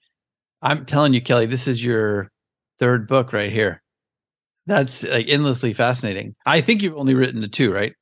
[0.62, 2.30] I'm telling you, Kelly, this is your
[2.78, 3.82] third book right here.
[4.68, 6.36] That's like endlessly fascinating.
[6.46, 7.94] I think you've only written the two, right?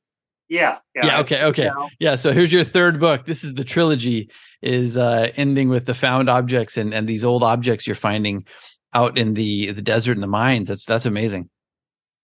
[0.50, 0.78] Yeah.
[0.94, 1.06] Yeah.
[1.06, 1.44] yeah okay.
[1.44, 1.70] Okay.
[2.00, 2.16] Yeah.
[2.16, 3.24] So here's your third book.
[3.24, 4.28] This is the trilogy.
[4.60, 8.44] Is uh, ending with the found objects and and these old objects you're finding
[8.92, 10.68] out in the the desert and the mines.
[10.68, 11.48] That's that's amazing.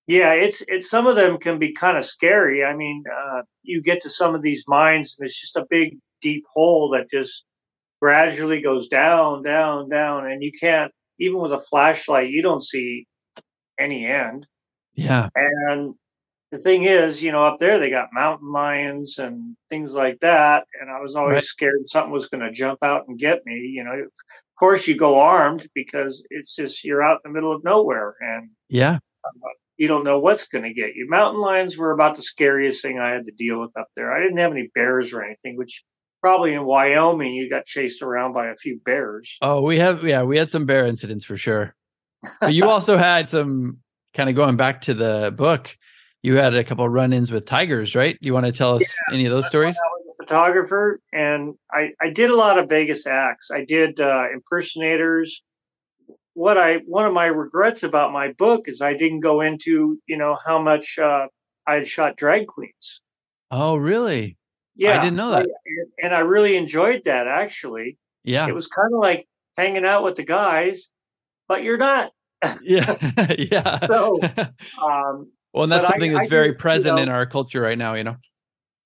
[0.07, 2.62] Yeah, it's it's some of them can be kind of scary.
[2.62, 5.97] I mean, uh, you get to some of these mines and it's just a big
[6.21, 7.45] deep hole that just
[8.03, 13.07] gradually goes down, down, down, and you can't even with a flashlight you don't see
[13.79, 14.47] any end.
[14.95, 15.95] Yeah, and
[16.52, 20.64] the thing is, you know, up there they got mountain lions and things like that,
[20.80, 21.42] and I was always right.
[21.42, 23.54] scared something was going to jump out and get me.
[23.54, 24.11] You know, of
[24.59, 28.50] course you go armed because it's just you're out in the middle of nowhere, and
[28.68, 31.09] yeah, uh, you don't know what's going to get you.
[31.09, 34.12] Mountain lions were about the scariest thing I had to deal with up there.
[34.12, 35.82] I didn't have any bears or anything, which
[36.20, 39.37] probably in Wyoming you got chased around by a few bears.
[39.42, 41.74] Oh, we have yeah, we had some bear incidents for sure.
[42.40, 43.78] But you also had some
[44.14, 45.76] kind of going back to the book
[46.27, 48.19] you had a couple run-ins with tigers, right?
[48.21, 49.77] You want to tell us yeah, any of those stories?
[49.77, 53.53] I was a photographer, and I, I did a lot of Vegas acts.
[53.53, 55.45] I did uh, impersonators.
[56.35, 60.17] What I one of my regrets about my book is I didn't go into you
[60.19, 61.29] know how much uh,
[61.65, 63.03] I had shot drag queens.
[63.53, 64.37] Oh, really?
[64.75, 67.29] Yeah, I didn't know that, I, and I really enjoyed that.
[67.29, 70.91] Actually, yeah, it was kind of like hanging out with the guys,
[71.47, 72.11] but you're not.
[72.62, 72.97] yeah,
[73.39, 73.77] yeah.
[73.77, 74.19] so,
[74.85, 77.25] um, well, and that's but something I, that's I very present you know, in our
[77.25, 78.16] culture right now, you know.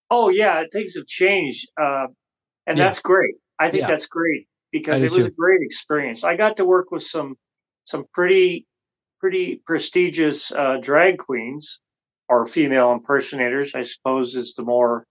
[0.08, 2.06] Oh yeah, things have changed, uh,
[2.68, 2.84] and yeah.
[2.84, 3.34] that's great.
[3.58, 3.88] I think yeah.
[3.88, 5.30] that's great because it was too.
[5.30, 6.22] a great experience.
[6.22, 7.34] I got to work with some
[7.84, 8.68] some pretty
[9.18, 11.80] pretty prestigious uh, drag queens
[12.28, 15.04] or female impersonators, I suppose is the more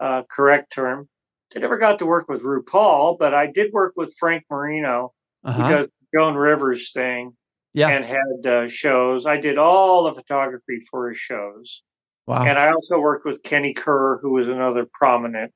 [0.00, 1.08] uh, correct term.
[1.54, 5.12] I never got to work with RuPaul, but I did work with Frank Marino,
[5.44, 5.68] uh-huh.
[5.68, 7.36] does Joan Rivers thing
[7.74, 7.88] yeah.
[7.88, 9.26] and had uh, shows.
[9.26, 11.82] I did all the photography for his shows.
[12.26, 12.44] Wow.
[12.44, 15.52] And I also worked with Kenny Kerr, who was another prominent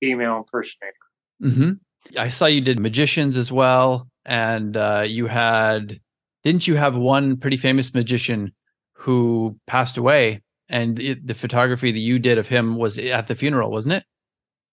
[0.00, 0.94] female impersonator.
[1.40, 1.70] Mm-hmm.
[2.18, 4.08] I saw you did magicians as well.
[4.24, 6.00] And uh, you had,
[6.42, 8.52] didn't you have one pretty famous magician
[8.94, 10.42] who passed away?
[10.68, 14.04] And it, the photography that you did of him was at the funeral, wasn't it?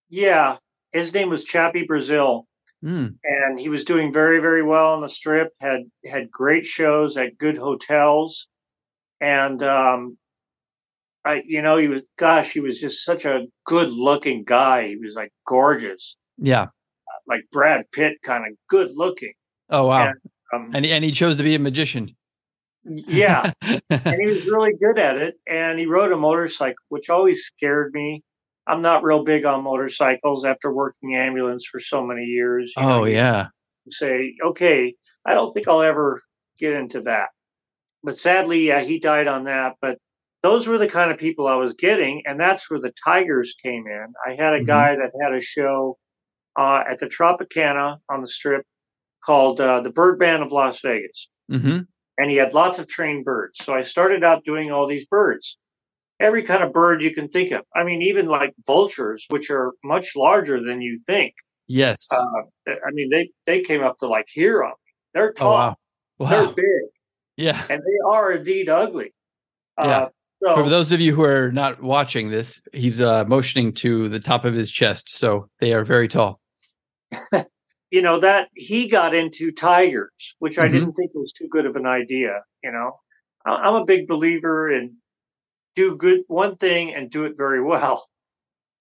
[0.08, 0.56] Yeah.
[0.92, 2.47] His name was Chappie Brazil.
[2.84, 3.16] Mm.
[3.24, 5.52] And he was doing very, very well on the strip.
[5.60, 8.46] had had great shows at good hotels,
[9.20, 10.16] and um,
[11.24, 14.88] I, you know, he was gosh, he was just such a good looking guy.
[14.88, 16.16] He was like gorgeous.
[16.36, 16.66] Yeah,
[17.26, 19.32] like Brad Pitt, kind of good looking.
[19.70, 20.06] Oh wow!
[20.06, 20.16] And,
[20.54, 22.14] um, and and he chose to be a magician.
[22.84, 23.50] Yeah,
[23.90, 25.34] and he was really good at it.
[25.48, 28.22] And he rode a motorcycle, which always scared me.
[28.68, 32.72] I'm not real big on motorcycles after working ambulance for so many years.
[32.76, 33.48] oh know, yeah.
[33.90, 36.22] Say, okay, I don't think I'll ever
[36.58, 37.30] get into that.
[38.04, 39.76] But sadly, yeah, he died on that.
[39.80, 39.98] But
[40.42, 43.86] those were the kind of people I was getting, and that's where the Tigers came
[43.86, 44.12] in.
[44.26, 44.66] I had a mm-hmm.
[44.66, 45.96] guy that had a show
[46.56, 48.64] uh, at the Tropicana on the Strip
[49.24, 51.80] called uh, the Bird Band of Las Vegas, mm-hmm.
[52.18, 53.64] and he had lots of trained birds.
[53.64, 55.56] So I started out doing all these birds
[56.20, 57.62] every kind of bird you can think of.
[57.74, 61.34] I mean, even like vultures, which are much larger than you think.
[61.66, 62.08] Yes.
[62.10, 62.22] Uh,
[62.68, 64.92] I mean, they they came up to like here on me.
[65.14, 65.52] They're tall.
[65.52, 65.76] Oh, wow.
[66.18, 66.30] Wow.
[66.30, 66.90] They're big.
[67.36, 67.62] Yeah.
[67.70, 69.14] And they are indeed ugly.
[69.76, 69.98] Uh, yeah.
[69.98, 70.08] Uh,
[70.42, 74.20] so, For those of you who are not watching this, he's uh, motioning to the
[74.20, 75.10] top of his chest.
[75.10, 76.40] So they are very tall.
[77.90, 80.62] you know, that he got into tigers, which mm-hmm.
[80.62, 82.40] I didn't think was too good of an idea.
[82.62, 83.00] You know,
[83.44, 84.96] I'm a big believer in
[85.78, 88.04] do good one thing and do it very well.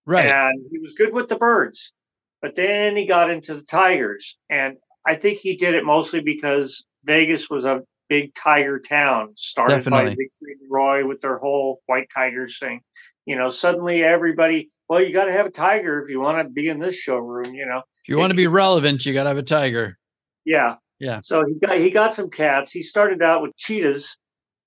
[0.08, 0.26] Right.
[0.26, 1.94] And he was good with the birds.
[2.42, 4.38] But then he got into the tigers.
[4.50, 9.76] And I think he did it mostly because Vegas was a big tiger town, started
[9.76, 10.10] Definitely.
[10.12, 12.82] by Siegfried and Roy with their whole white tigers thing.
[13.26, 16.52] You know, suddenly everybody, well, you got to have a tiger if you want to
[16.52, 17.54] be in this showroom.
[17.54, 19.98] You know, if you want to be relevant, you got to have a tiger.
[20.46, 21.20] Yeah, yeah.
[21.22, 22.72] So he got he got some cats.
[22.72, 24.18] He started out with cheetahs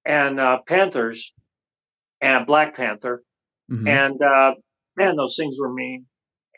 [0.05, 1.33] and uh, panthers,
[2.20, 3.22] and Black Panther.
[3.70, 3.88] Mm-hmm.
[3.88, 4.54] And uh,
[4.96, 6.06] man, those things were mean.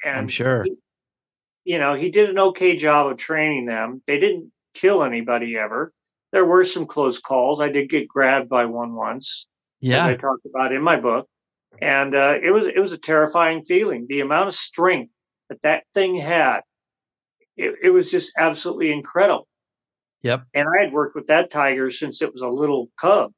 [0.04, 0.64] And I'm sure.
[0.64, 0.74] He,
[1.64, 4.02] you know, he did an okay job of training them.
[4.06, 5.92] They didn't kill anybody ever.
[6.32, 7.60] There were some close calls.
[7.60, 9.46] I did get grabbed by one once.
[9.80, 11.28] Yeah, I talked about in my book,
[11.80, 14.06] and uh, it was it was a terrifying feeling.
[14.08, 15.14] The amount of strength
[15.48, 16.60] that that thing had,
[17.56, 19.48] it, it was just absolutely incredible.
[20.22, 20.44] Yep.
[20.54, 23.32] And I had worked with that tiger since it was a little cub.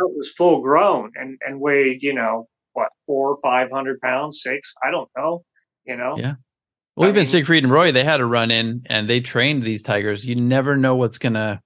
[0.00, 4.72] It was full grown and, and weighed, you know, what, four or 500 pounds, six?
[4.82, 5.44] I don't know,
[5.84, 6.16] you know?
[6.18, 6.34] Yeah.
[6.96, 9.62] Well, I even mean- Siegfried and Roy, they had a run in and they trained
[9.62, 10.24] these tigers.
[10.24, 11.60] You never know what's going to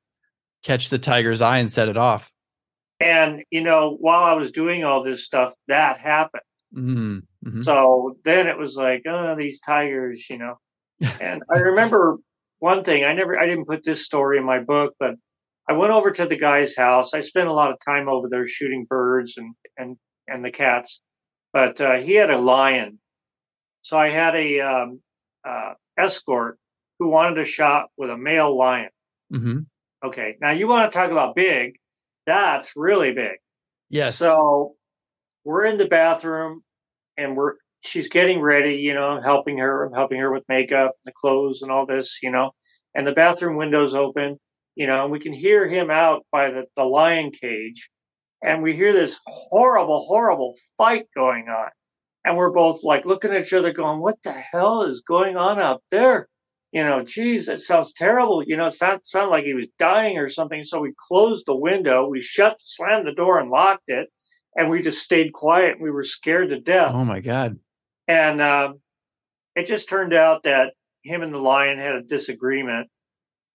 [0.65, 2.33] catch the tiger's eye and set it off.
[2.99, 6.43] And, you know, while I was doing all this stuff, that happened.
[6.75, 7.65] Mm, mhm.
[7.65, 10.55] So then it was like, oh, these tigers, you know.
[11.21, 12.17] And I remember
[12.59, 13.05] one thing.
[13.05, 15.15] I never, I didn't put this story in my book, but
[15.69, 17.13] I went over to the guy's house.
[17.13, 19.97] I spent a lot of time over there shooting birds and and
[20.29, 21.01] and the cats.
[21.53, 22.99] But uh, he had a lion,
[23.83, 25.01] so I had a um,
[25.47, 26.59] uh, escort
[26.99, 28.91] who wanted a shot with a male lion.
[29.33, 29.67] Mhm.
[30.05, 31.77] Okay, now you want to talk about big?
[32.27, 33.39] That's really big.
[33.89, 34.17] Yes.
[34.17, 34.75] So
[35.45, 36.63] we're in the bathroom
[37.17, 40.91] and we're she's getting ready, you know, I'm helping her, I'm helping her with makeup,
[40.91, 42.51] and the clothes and all this, you know.
[42.95, 44.39] And the bathroom window's open,
[44.77, 47.91] you know, and we can hear him out by the, the lion cage.
[48.45, 51.71] And we hear this horrible, horrible fight going on.
[52.25, 55.59] And we're both like looking at each other, going, What the hell is going on
[55.59, 56.29] out there?
[56.73, 58.43] You know, geez, it sounds terrible.
[58.47, 60.63] You know, it sounded, sounded like he was dying or something.
[60.63, 64.09] So we closed the window, we shut, slammed the door and locked it
[64.57, 65.81] and we just stayed quiet.
[65.81, 66.93] We were scared to death.
[66.95, 67.59] oh my God.
[68.09, 68.81] And um,
[69.55, 70.73] it just turned out that
[71.05, 72.89] him and the lion had a disagreement.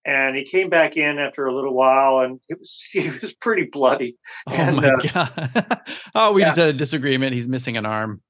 [0.04, 3.66] And he came back in after a little while, and it was he was pretty
[3.66, 4.18] bloody.
[4.48, 5.82] Oh And, my uh, God.
[6.16, 6.48] oh, we yeah.
[6.48, 7.34] just had a disagreement.
[7.34, 8.22] He's missing an arm.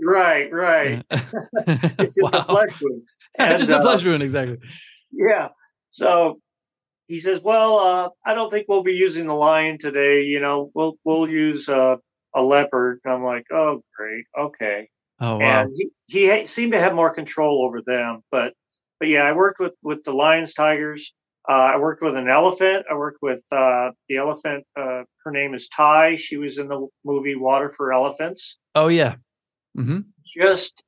[0.00, 1.04] Right, right.
[1.10, 3.02] It's just a flesh wound.
[3.38, 4.58] And, just a uh, flesh wound, exactly.
[5.12, 5.48] Yeah.
[5.90, 6.40] So
[7.06, 10.22] he says, "Well, uh, I don't think we'll be using the lion today.
[10.22, 11.96] You know, we'll we'll use uh,
[12.34, 14.88] a leopard." I'm like, "Oh, great, okay."
[15.20, 15.62] Oh wow.
[15.62, 18.22] and he, he seemed to have more control over them.
[18.30, 18.54] But
[19.02, 21.12] but yeah, I worked with with the lions, tigers.
[21.48, 22.86] Uh, I worked with an elephant.
[22.88, 24.64] I worked with uh, the elephant.
[24.78, 26.14] Uh, her name is Tai.
[26.14, 28.58] She was in the movie Water for Elephants.
[28.76, 29.16] Oh yeah.
[29.74, 30.84] hmm Just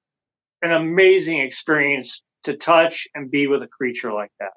[0.62, 4.53] an amazing experience to touch and be with a creature like that.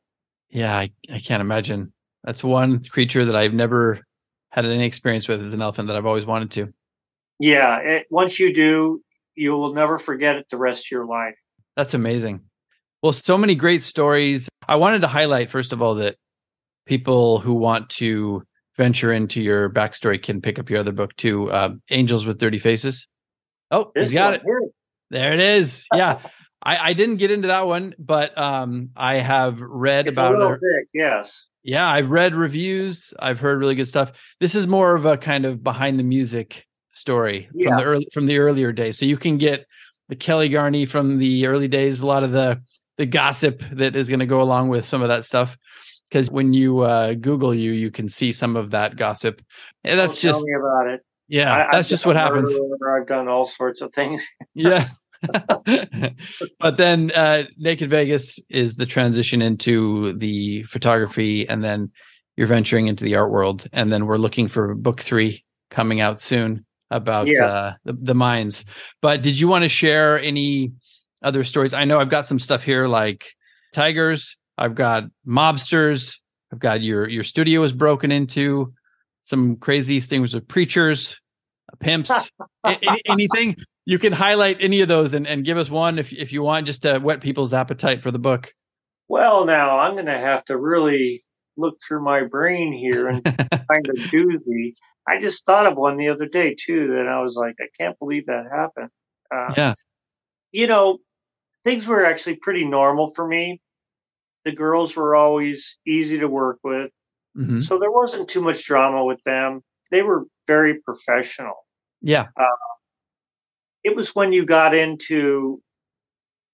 [0.52, 1.92] Yeah, I, I can't imagine.
[2.24, 4.02] That's one creature that I've never
[4.52, 6.72] had any experience with as an elephant that I've always wanted to.
[7.40, 9.02] Yeah, it, once you do,
[9.34, 11.40] you will never forget it the rest of your life.
[11.76, 12.42] That's amazing.
[13.04, 14.50] Well, so many great stories.
[14.68, 16.16] I wanted to highlight, first of all, that
[16.86, 18.44] people who want to
[18.76, 22.58] venture into your backstory can pick up your other book too, uh, Angels with Dirty
[22.60, 23.08] Faces.
[23.72, 24.42] Oh, he's got it.
[24.46, 24.62] here,
[25.10, 25.86] There it is.
[25.94, 26.20] Yeah.
[26.64, 30.60] I, I didn't get into that one, but um, I have read It's about it.
[30.60, 31.46] thick, yes.
[31.64, 33.14] Yeah, I've read reviews.
[33.20, 34.12] I've heard really good stuff.
[34.40, 37.70] This is more of a kind of behind the music story Yeah.
[37.70, 38.98] from the early from the earlier days.
[38.98, 39.66] So you can get
[40.10, 42.60] the Kelly Garni from the early days, a lot of the
[42.98, 45.58] the gossip that is going to go along with some of that stuff.
[46.10, 49.42] Because when you uh, Google you, you can see some of that gossip.
[49.84, 51.02] And that's Don't just me about it.
[51.28, 52.54] yeah, I- I've that's just what happens.
[52.96, 54.24] I've done all sorts of things.
[54.54, 54.88] yeah.
[56.60, 61.92] but then uh, Naked Vegas is the transition into the photography, and then
[62.36, 66.22] you're venturing into the art world, and then we're looking for book three coming out
[66.22, 67.46] soon about Yeah.
[67.46, 68.64] uh, the, the mines.
[69.02, 70.72] But did you want to share any
[71.24, 71.74] other stories?
[71.74, 73.26] I know I've got some stuff here like
[73.74, 74.38] tigers.
[74.58, 76.18] I've got mobsters.
[76.52, 78.74] I've got your your studio was broken into.
[79.24, 81.20] Some crazy things with preachers,
[81.80, 82.10] pimps,
[82.66, 86.14] a- any- anything you can highlight any of those and, and give us one if
[86.14, 88.54] if you want, just to whet people's appetite for the book.
[89.10, 91.22] Well, now I'm going to have to really
[91.58, 93.24] look through my brain here and
[93.68, 94.74] find a doozy.
[95.08, 97.98] I just thought of one the other day too that I was like, I can't
[98.00, 98.90] believe that happened.
[99.34, 99.74] Uh, Yeah.
[100.52, 100.98] You know,
[101.68, 103.60] things were actually pretty normal for me.
[104.46, 106.90] The girls were always easy to work with,
[107.36, 107.62] Mhm.
[107.62, 109.62] so there wasn't too much drama with them.
[109.92, 111.56] They were very professional.
[112.02, 112.28] Yeah.
[113.84, 115.62] it was when you got into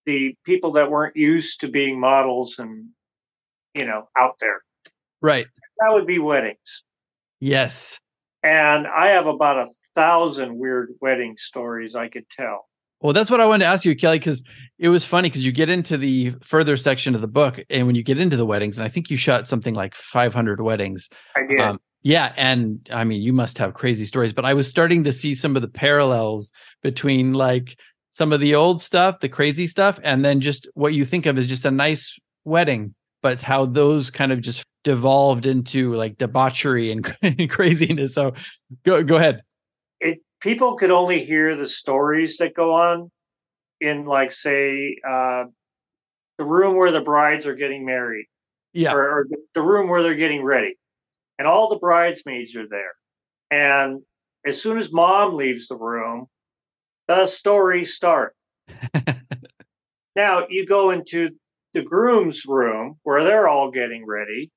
[0.06, 2.90] the people that weren't used to being models and
[3.74, 4.62] you know out there
[5.22, 5.48] Right.
[5.80, 6.84] that would be weddings
[7.40, 8.00] Yes.
[8.44, 12.68] and i have about a thousand weird wedding stories i could tell
[13.04, 14.46] Well, that's what I wanted to ask you, Kelly, because
[14.80, 17.96] it was funny because you get into the further section of the book, and when
[17.96, 21.10] you get into the weddings, and I think you shot something like 500 weddings.
[21.36, 24.70] i did Um, yeah, and I mean, you must have crazy stories, but I was
[24.70, 26.52] starting to see some of the parallels
[26.82, 27.78] between like
[28.12, 31.38] some of the old stuff, the crazy stuff, and then just what you think of
[31.38, 36.92] as just a nice wedding, but how those kind of just devolved into like debauchery
[36.92, 38.14] and craziness.
[38.14, 38.34] So
[38.84, 39.42] go go ahead.
[40.00, 43.10] it people could only hear the stories that go on
[43.80, 45.46] in like say uh
[46.38, 48.26] the room where the brides are getting married,
[48.74, 48.94] Yeah.
[48.94, 50.76] or, or the room where they're getting ready,
[51.38, 52.94] and all the bridesmaids are there.
[53.52, 54.02] And
[54.46, 56.26] as soon as mom leaves the room,
[57.08, 58.36] the stories start.
[60.16, 61.30] now you go into
[61.74, 64.52] the groom's room where they're all getting ready,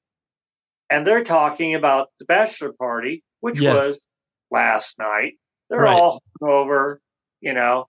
[0.88, 3.74] and they're talking about the bachelor party, which Yes.
[3.74, 4.06] was
[4.50, 5.34] last night.
[5.70, 5.98] They're Right.
[6.00, 7.00] all over,
[7.40, 7.86] you know.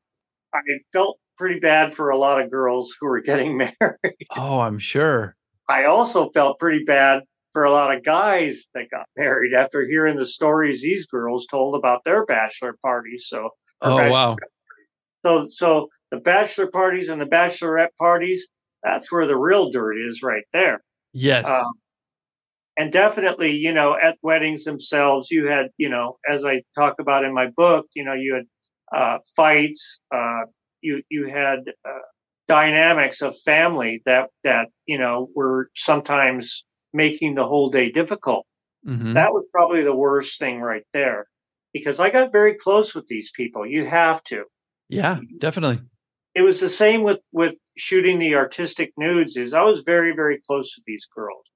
[0.54, 0.62] I
[0.94, 4.18] felt pretty bad for a lot of girls who were getting married.
[4.36, 5.36] Oh, I'm sure.
[5.70, 10.16] I also felt pretty bad for a lot of guys that got married after hearing
[10.16, 13.26] the stories these girls told about their bachelor parties.
[13.28, 13.50] So,
[13.82, 14.36] Oh, wow.
[14.36, 14.92] parties.
[15.26, 18.48] So, so the bachelor parties and the bachelorette parties,
[18.84, 20.82] that's where the real dirt is right there.
[21.14, 21.48] Yes.
[21.48, 21.74] Um,
[22.78, 27.26] and definitely, you know, at weddings themselves, you had, you know, as I talk about
[27.26, 28.46] in my book, you know, you had
[28.98, 30.42] uh, fights, uh,
[30.82, 32.00] you you had uh,
[32.48, 36.64] dynamics of family that that you know were sometimes
[36.94, 38.46] making the whole day difficult.
[38.88, 39.14] Mhm.
[39.16, 41.28] That was probably the worst thing right there,
[41.74, 43.66] because I got very close with these people.
[43.66, 44.46] You have to.
[44.88, 45.82] Yeah, definitely.
[46.36, 49.36] It was the same with with shooting the artistic nudes.
[49.36, 51.52] Is I was very very close to these girls,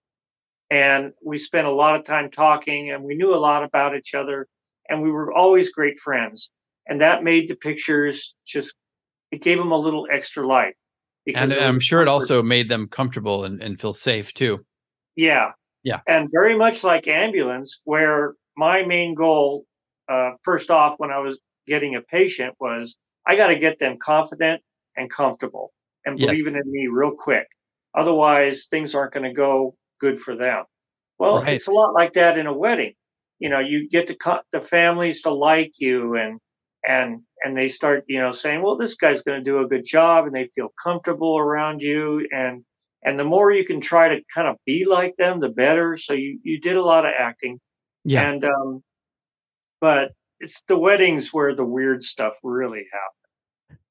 [0.72, 4.16] and we spent a lot of time talking, and we knew a lot about each
[4.16, 4.48] other,
[4.90, 6.50] and we were always great friends,
[6.88, 8.74] and that made the pictures just
[9.32, 10.74] it gave them a little extra life.
[11.36, 14.66] And I'm sure it also made them comfortable and, and feel safe too.
[15.16, 15.52] Yeah.
[15.84, 16.00] Yeah.
[16.08, 19.66] And very much like ambulance, where my main goal,
[20.10, 23.98] uh, first off, when I was getting a patient, was I got to get them
[24.02, 24.62] confident
[24.98, 25.72] and comfortable
[26.06, 26.30] and Yes.
[26.30, 27.48] believing in me real quick.
[27.94, 30.66] Otherwise, things aren't going to go good for them.
[31.20, 31.54] Well, Right.
[31.56, 32.96] it's a lot like that in a wedding.
[33.40, 36.40] You know, you get to cut the families to like you and
[36.88, 39.86] and and they start you know saying well this guy's going to do a good
[39.86, 42.64] job and they feel comfortable around you and
[43.06, 46.14] and the more you can try to kind of be like them the better so
[46.14, 47.60] you you did a lot of acting
[48.04, 48.32] Yeah.
[48.32, 48.84] and um
[49.82, 53.21] but it's the weddings where the weird stuff really happened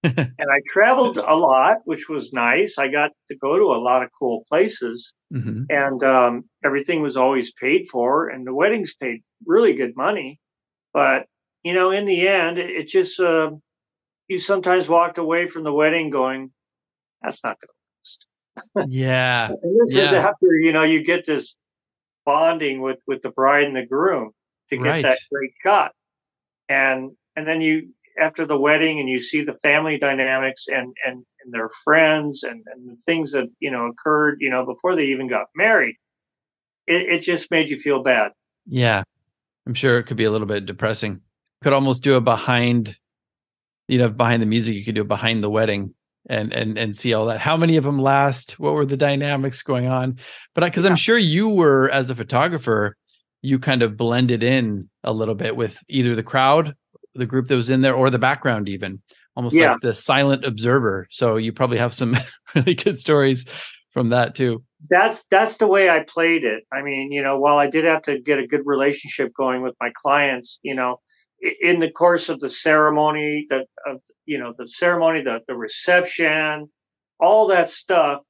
[0.38, 4.02] and i traveled a lot which was nice i got to go to a lot
[4.02, 9.22] of cool places hmm and um, everything was always paid for, and the weddings paid
[9.46, 10.40] really good money.
[10.92, 11.26] But
[11.62, 13.52] you know, in the end, it, it just uh,
[14.28, 16.50] you sometimes walked away from the wedding going,
[17.22, 19.48] "That's not going to last." Yeah.
[19.48, 21.56] And this is after you know you get this
[22.26, 24.32] bonding with with the bride and the groom
[24.70, 25.02] to get Right.
[25.02, 25.92] that great shot,
[26.68, 31.24] and and then you after the wedding and you see the family dynamics and and,
[31.42, 35.04] and their friends and, and the things that you know occurred you know before they
[35.04, 35.96] even got married
[36.86, 38.32] it, it just made you feel bad
[38.66, 39.02] Yeah.
[39.66, 41.20] I'm sure it could be a little bit depressing.
[41.62, 42.96] Could almost do a behind,
[43.88, 45.94] you know, behind the music, you could do a behind the wedding
[46.28, 47.40] and and and see all that.
[47.40, 48.58] How many of them last?
[48.58, 50.18] What were the dynamics going on?
[50.54, 52.96] But because I'm sure you were as a photographer,
[53.42, 56.74] you kind of blended in a little bit with either the crowd,
[57.14, 59.00] the group that was in there, or the background even.
[59.36, 59.72] Almost Yeah.
[59.72, 61.06] like the silent observer.
[61.10, 62.16] So you probably have some
[62.54, 63.44] really good stories
[63.92, 64.62] from that too.
[64.88, 68.00] that's that's the way i played it i mean you know while i did have
[68.00, 70.98] to get a good relationship going with my clients you know
[71.60, 76.70] in the course of the ceremony the of you know the ceremony the the reception
[77.18, 78.22] all that stuff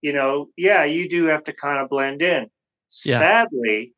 [0.00, 2.46] you know yeah you do have to kind of blend in
[3.04, 3.18] Yeah.
[3.18, 3.92] sadly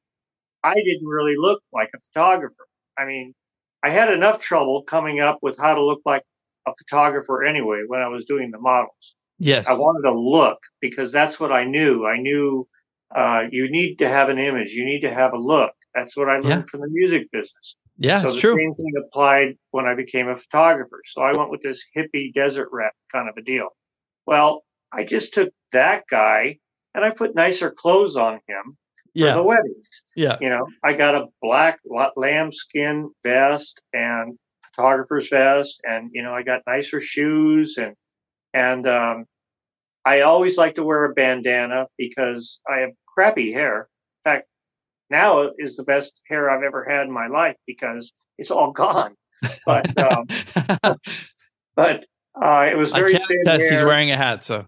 [0.64, 2.66] i didn't really look like a photographer
[2.99, 3.35] i mean
[3.85, 6.24] i had enough trouble coming up with how to look like
[6.66, 9.66] a photographer anyway when i was doing the models Yes.
[9.66, 12.07] I wanted to look because that's what I knew.
[12.07, 12.68] I knew
[13.14, 14.70] uh, you need to have an image.
[14.70, 15.72] You need to have a look.
[15.95, 16.70] That's what I learned Yeah.
[16.70, 17.76] from the music business.
[17.99, 18.57] yeah, so the true.
[18.57, 21.01] same thing applied when I became a photographer.
[21.05, 23.68] So I went with this hippie desert rat kind of a deal.
[24.26, 26.59] Well, I just took that guy
[26.95, 28.76] and I put nicer clothes on him
[29.15, 29.35] for Yeah.
[29.35, 30.03] the weddings.
[30.17, 30.37] Yeah.
[30.41, 31.81] You know, I got a black
[32.17, 34.39] lambskin vest and
[34.75, 37.95] photographer's vest, and you know, I got nicer shoes and
[38.53, 39.25] and um,
[40.05, 43.89] I always like to wear a bandana because I have crappy hair.
[44.25, 44.47] In fact,
[45.11, 49.15] now is the best hair I've ever had in my life because it's all gone.
[49.67, 50.27] But um,
[51.77, 52.07] but
[52.41, 54.67] uh, it was I very can't thin attest he's wearing a hat, so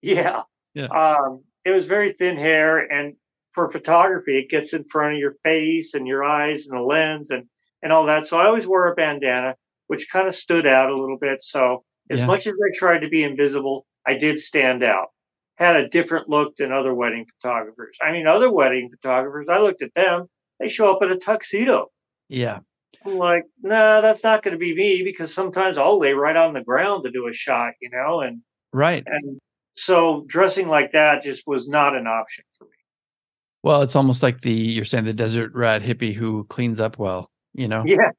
[0.00, 0.42] Yeah.
[0.74, 0.86] Yeah.
[0.86, 3.14] Um, it was very thin hair, and
[3.54, 7.30] for photography, it gets in front of your face and your eyes and the lens
[7.30, 7.44] and
[7.82, 8.24] and all that.
[8.24, 9.56] So I always wore a bandana,
[9.88, 11.42] which kind of stood out a little bit.
[11.42, 12.26] So as Yeah.
[12.26, 15.08] much as I tried to be invisible, I did stand out.
[15.56, 17.96] Had a different look than other wedding photographers.
[18.00, 20.26] I mean, other wedding photographers, I looked at them,
[20.60, 21.88] they show up in a tuxedo.
[22.28, 22.60] yeah.
[23.04, 26.52] I'm like, nah, that's not going to be me because sometimes I'll lay right on
[26.54, 28.42] the ground to do a shot, you know, and
[28.72, 29.02] Right.
[29.06, 29.40] and
[29.74, 32.70] so dressing like that just was not an option for me.
[33.62, 37.30] Well, it's almost like the you're saying the desert rat hippie who cleans up well,
[37.54, 37.84] you know?
[37.84, 38.10] Yeah.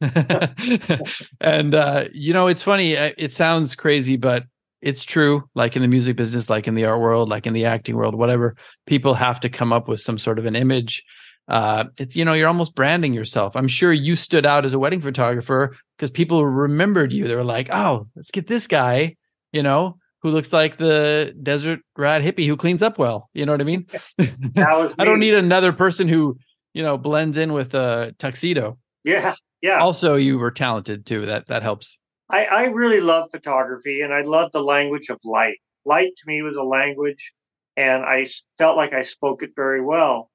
[1.40, 2.96] and uh, you know, it's funny.
[2.96, 4.44] uh, It sounds crazy, but
[4.80, 5.44] it's true.
[5.54, 8.14] Like in the music business, like in the art world, like in the acting world,
[8.14, 8.56] whatever.
[8.86, 11.02] People have to come up with some sort of an image.
[11.48, 13.56] Uh, it's you know, you're almost branding yourself.
[13.56, 17.26] I'm sure you stood out as a wedding photographer because people remembered you.
[17.28, 19.16] They were like, "Oh, let's get this guy,"
[19.52, 23.28] you know, who looks like the desert rat hippie who cleans up well.
[23.34, 23.86] You know what I mean?
[24.18, 26.38] I don't need another person who,
[26.72, 28.78] you know, blends in with a tuxedo.
[29.04, 29.34] Yeah.
[29.60, 29.80] Yeah.
[29.80, 31.26] Also, you were talented too.
[31.26, 31.98] That that helps.
[32.30, 35.58] I, I really love photography and I love the language of light.
[35.84, 37.34] Light to me was a language
[37.76, 40.30] and I felt like I spoke it very well.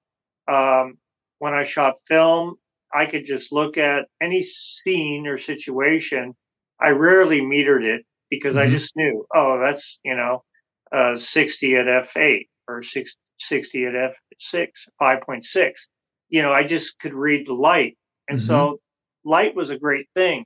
[0.47, 0.99] Um,
[1.39, 2.55] when I shot film,
[2.93, 6.35] I could just look at any scene or situation.
[6.79, 8.71] I rarely metered it because I Mhm.
[8.71, 10.43] just knew, oh, that's, you know,
[10.91, 15.89] uh, 60 at f8 or 6, 60 at f6, 5.6.
[16.29, 17.97] You know, I just could read the light.
[18.27, 18.79] And so
[19.23, 20.45] light was a great thing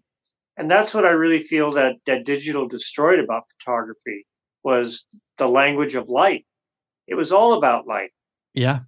[0.57, 4.25] and that's what I really feel that that digital destroyed about photography
[4.63, 5.05] was
[5.38, 6.45] the language of light.
[7.07, 8.11] It was all about light.
[8.53, 8.81] Yeah,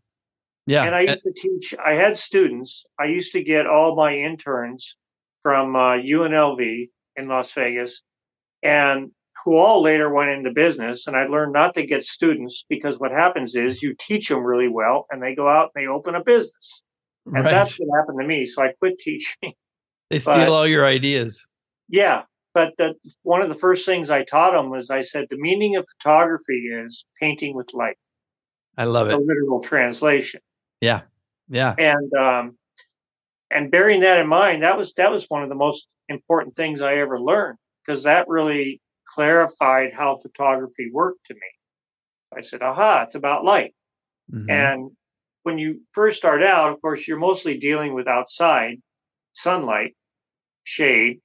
[0.68, 0.84] yeah.
[0.84, 1.74] And I used to teach.
[1.84, 2.86] I had students.
[3.00, 4.96] I used to get all my interns
[5.42, 8.02] from uh, UNLV in Las Vegas,
[8.64, 9.12] and
[9.44, 11.08] who all later went into business.
[11.08, 14.68] And I learned not to get students because what happens is you teach them really
[14.70, 16.84] well, and they go out and they open a business.
[17.26, 17.44] And right.
[17.46, 18.46] that's what happened to me.
[18.46, 19.54] So I quit teaching.
[20.10, 21.46] they steal but- all your ideas.
[21.88, 22.24] Yeah,
[22.56, 25.76] but the, one of the first things I taught them was I said the meaning
[25.76, 27.98] of photography is painting with light,
[28.78, 29.24] I love the it.
[29.24, 30.42] literal translation,
[30.82, 31.02] Yeah,
[31.48, 31.76] yeah.
[31.78, 32.58] and um,
[33.52, 36.82] and bearing that in mind, that was that was one of the most important things
[36.82, 41.42] I ever learned because that really clarified how photography worked to me.
[42.36, 43.76] I said, "Aha, it's about light."
[44.30, 44.50] Mhm.
[44.50, 44.98] And
[45.44, 48.82] when you first start out, of course, you're mostly dealing with outside
[49.34, 49.96] sunlight,
[50.64, 51.22] shade.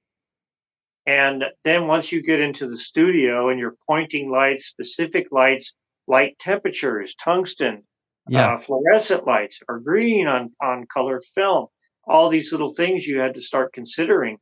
[1.05, 5.73] And then once you get into the studio and you're pointing lights, specific lights,
[6.07, 7.87] light temperatures, tungsten,
[8.27, 11.67] yeah, uh, fluorescent lights, or green on, on color film,
[12.05, 14.37] all these little things you had to start considering.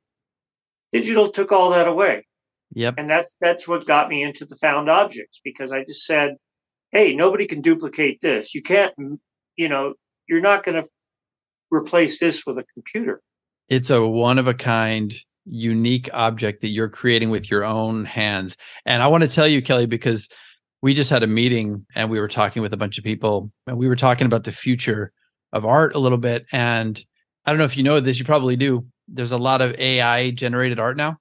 [0.92, 2.24] Digital took all that away
[2.74, 2.96] yep.
[2.98, 6.36] and that's that's what got me into the found objects because I just said,
[6.92, 8.54] "Hey, nobody can duplicate this.
[8.54, 8.94] You can't,
[9.56, 9.94] you know,
[10.28, 10.88] you're not going to
[11.72, 13.22] replace this with a computer."
[13.68, 15.14] It's a one of a kind,
[15.46, 18.58] unique object that you're creating with your own hands.
[18.86, 20.28] And I want to tell you, Kelly, because
[20.82, 23.78] we just had a meeting and we were talking with a bunch of people and
[23.78, 25.12] we were talking about the future
[25.52, 26.46] of art a little bit.
[26.52, 27.04] And
[27.46, 28.86] I don't know if you know this, you probably do.
[29.12, 31.18] There's a lot of AI generated art now.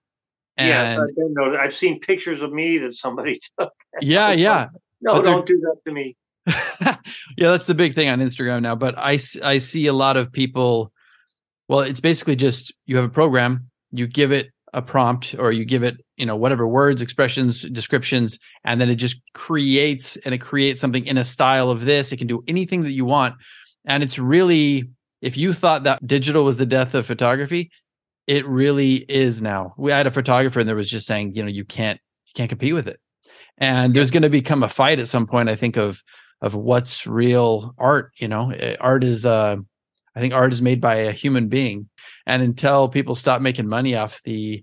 [0.59, 3.72] yes, I've, been, I've seen pictures of me that somebody took.
[4.01, 4.68] yeah, yeah.
[5.01, 6.16] No, don't do that to me.
[6.80, 6.97] yeah,
[7.36, 8.74] that's the big thing on Instagram now.
[8.74, 10.93] But I, I see a lot of people.
[11.68, 15.64] Well, it's basically just you have a program, you give it a prompt, or you
[15.64, 20.39] give it, you know, whatever words, expressions, descriptions, and then it just creates and it
[20.39, 22.12] creates something in a style of this.
[22.12, 23.34] It can do anything that you want,
[23.84, 24.89] and it's really,
[25.21, 27.71] if you thought that digital was the death of photography,
[28.27, 29.75] it really is now.
[29.79, 32.49] We had a photographer, and there was just saying, you know, you can't, you can't
[32.49, 33.01] compete with it,
[33.57, 35.49] and there's going to become a fight at some point.
[35.49, 36.03] I think of
[36.41, 39.57] of what's real art you know Uh, art is uh
[40.14, 41.89] i think art is made by a human being
[42.27, 44.62] and until people stop making money off the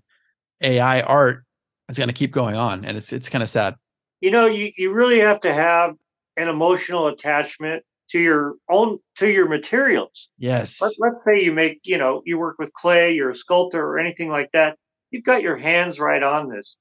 [0.61, 1.43] ai art
[1.89, 3.75] it's going to keep going on and it's it's kind of sad
[4.21, 5.95] You know, you, you really have to have
[6.37, 10.29] an emotional attachment to your own to your materials.
[10.37, 13.81] yes Let, let's say you make, you know, you work with clay, you're a sculptor
[13.81, 14.77] or anything like that.
[15.11, 16.77] You've got your hands right on this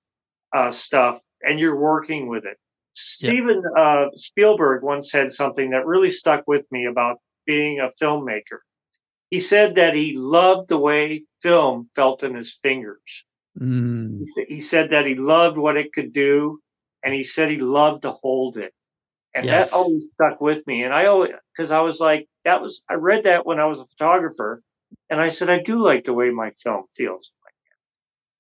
[0.53, 2.57] uh, stuff and you're working with it.
[2.95, 8.61] Steven uh, Spielberg once said something that really stuck with me about being a filmmaker.
[9.31, 13.25] He said that he loved the way film felt in his fingers.
[13.61, 16.61] Mm, He, sa- he said that he loved what it could do,
[17.03, 18.73] and he said he loved to hold it.
[19.35, 19.71] And Yes.
[19.71, 20.85] that always stuck with me.
[20.85, 23.81] And I always, because I was like, that was, I read that when I was
[23.81, 24.63] a photographer,
[25.11, 27.33] and I said, I do like the way my film feels.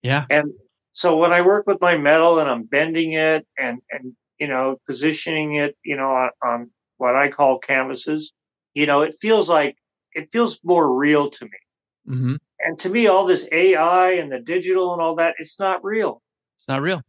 [0.03, 0.53] yeah And
[0.92, 4.76] so when I work with my metal and I'm bending it and, and, you know,
[4.86, 8.32] positioning it, you know, on, on what I call canvases,
[8.74, 9.76] you know, it feels like,
[10.12, 11.59] it feels more real to me.
[12.07, 15.82] hmm And to me, all this AI and the digital and all that, it's not
[15.84, 16.22] real.
[16.59, 17.03] it's not real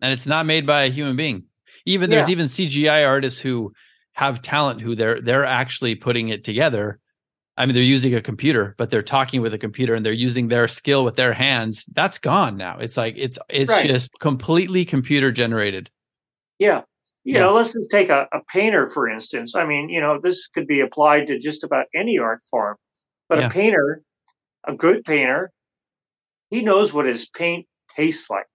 [0.00, 1.44] and it's not made by a human being
[1.88, 2.32] even there's Yeah.
[2.32, 3.72] even cgi artists who
[4.12, 6.98] have talent who they're they're actually putting it together
[7.56, 10.48] i mean they're using a computer but they're talking with a computer and they're using
[10.48, 13.86] their skill with their hands that's gone now it's like it's it's Right.
[13.88, 15.90] just completely computer generated
[16.58, 16.82] Yeah.
[17.24, 17.40] You Yeah.
[17.40, 19.54] know, let's just take a, a painter, for instance.
[19.54, 22.76] I mean, you know, this could be applied to just about any art form.
[23.28, 23.48] But Yeah.
[23.48, 24.02] a painter,
[24.64, 25.50] a good painter,
[26.50, 28.46] he knows what his paint tastes like.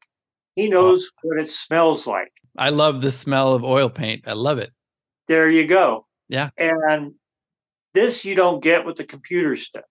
[0.55, 2.31] He knows what it smells like.
[2.57, 4.23] I love the smell of oil paint.
[4.27, 4.71] I love it.
[5.27, 6.05] There you go.
[6.29, 6.49] Yeah.
[6.57, 7.13] And
[7.93, 9.83] this you don't get with the computer stuff.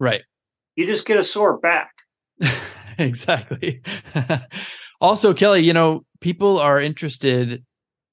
[0.00, 0.22] Right.
[0.76, 1.92] You just get a sore back.
[2.98, 3.82] exactly.
[5.00, 7.64] also, Kelly, you know, people are interested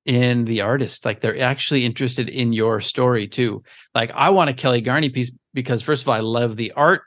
[0.05, 1.05] in the artist.
[1.05, 3.63] Like they're actually interested in your story too.
[3.95, 7.03] Like I want a Kelly Garni piece because first of all, I love the art,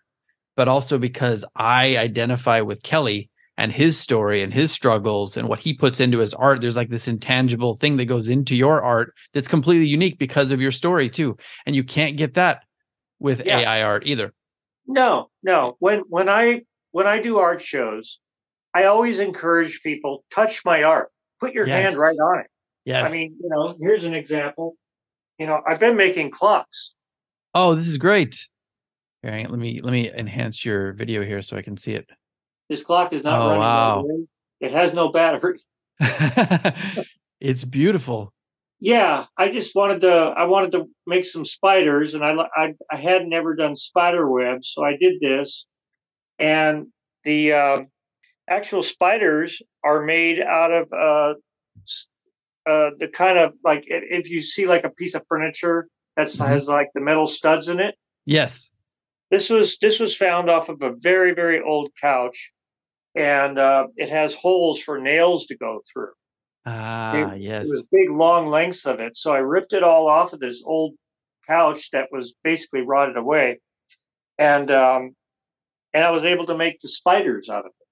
[0.57, 5.61] but also because I identify with Kelly and his story and his struggles and what
[5.61, 6.61] he puts into his art.
[6.61, 10.61] There's like this intangible thing that goes into your art that's completely unique because of
[10.61, 11.36] your story too.
[11.66, 12.62] And you can't get that
[13.20, 13.61] with Yeah.
[13.61, 14.32] AI art either.
[14.86, 15.76] No, no.
[15.78, 18.18] When when I when I do art shows,
[18.74, 21.11] I always encourage people touch my art.
[21.40, 22.46] Put your hand right on it.
[22.84, 23.11] Yes.
[23.11, 24.76] I mean, you know, here's an example.
[25.38, 26.92] You know, I've been making clocks.
[27.55, 28.46] Oh, this is great.
[29.22, 32.07] Here, let me let me enhance your video here so I can see it.
[32.69, 33.61] This clock is not Oh, running.
[33.61, 34.07] wow.
[34.61, 35.61] It has no battery.
[37.41, 38.33] it's beautiful.
[38.81, 40.11] Yeah, I just wanted to.
[40.12, 44.73] I wanted to make some spiders, and I I, I had never done spider webs,
[44.75, 45.67] so I did this.
[46.39, 46.89] And
[47.23, 47.87] the um,
[48.49, 51.35] actual spiders are made out of uh,
[52.69, 55.87] uh, the kind of like if you see like a piece of furniture
[56.17, 56.47] that Mhm.
[56.49, 57.95] has like the metal studs in it.
[58.27, 58.71] Yes.
[59.31, 62.53] This was this was found off of a very very old couch,
[63.15, 66.12] and uh, it has holes for nails to go through.
[66.67, 67.67] Ah, yes.
[67.67, 69.17] It was big, long lengths of it.
[69.17, 70.95] So I ripped it all off of this old
[71.47, 73.61] couch that was basically rotted away,
[74.39, 75.15] and um,
[75.93, 77.87] and I was able to make the spiders out of it.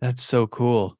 [0.00, 0.96] That's so cool.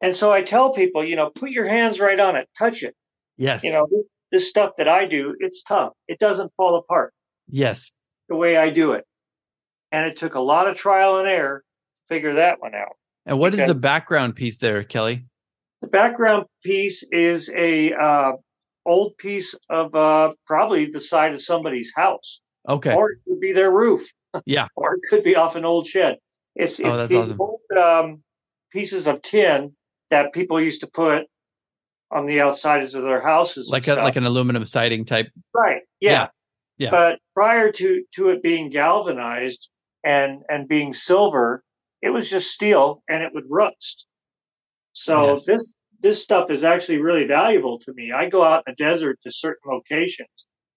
[0.00, 2.94] And so I tell people, you know, put your hands right on it, touch it.
[3.36, 3.64] Yes.
[3.64, 5.92] You know, this, this stuff that I do, it's tough.
[6.08, 7.12] It doesn't fall apart
[7.48, 7.92] yes.
[8.28, 9.04] the way I do it.
[9.92, 12.96] And it took a lot of trial and error to figure that one out.
[13.26, 15.24] And what is the background piece there, Kelly?
[15.80, 18.32] The background piece is a uh,
[18.86, 22.40] old piece of uh, probably the side of somebody's house.
[22.68, 22.94] Okay.
[22.94, 24.10] or it could be their roof.
[24.46, 24.68] Yeah.
[24.76, 26.18] or it could be off an old shed.
[26.56, 27.40] It's Oh, it's that's these awesome.
[27.40, 28.22] old um,
[28.72, 29.74] pieces of tin
[30.10, 31.26] that people used to put
[32.10, 33.70] on the outsides of their houses.
[33.70, 35.28] like a, like an aluminum siding type.
[35.54, 36.10] right, yeah.
[36.10, 36.28] Yeah,
[36.78, 36.90] yeah.
[36.90, 39.68] But prior to to it being galvanized
[40.04, 41.63] and and being silver,
[42.04, 44.06] it was just steel and it would rust.
[44.92, 45.44] So Yes.
[45.46, 48.12] this this stuff is actually really valuable to me.
[48.12, 50.36] I go out in the desert to certain locations,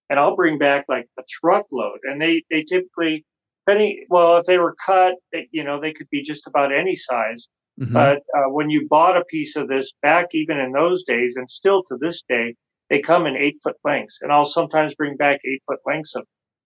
[0.09, 1.99] and I'll bring back like a truckload.
[2.03, 3.25] And they they typically,
[3.65, 6.95] depending well, if they were cut, they, you know, they could be just about any
[6.95, 7.47] size.
[7.80, 7.93] Mhm.
[7.93, 11.47] But uh, when you bought a piece of this back, even in those days, and
[11.49, 12.55] still to this day,
[12.89, 16.23] they come in eight foot lengths, and I'll sometimes bring back eight foot lengths of.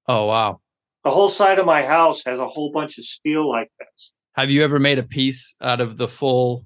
[0.08, 0.62] oh wow.
[1.04, 4.14] The whole side of my house has a whole bunch of steel like this.
[4.34, 6.66] Have you ever made a piece out of the full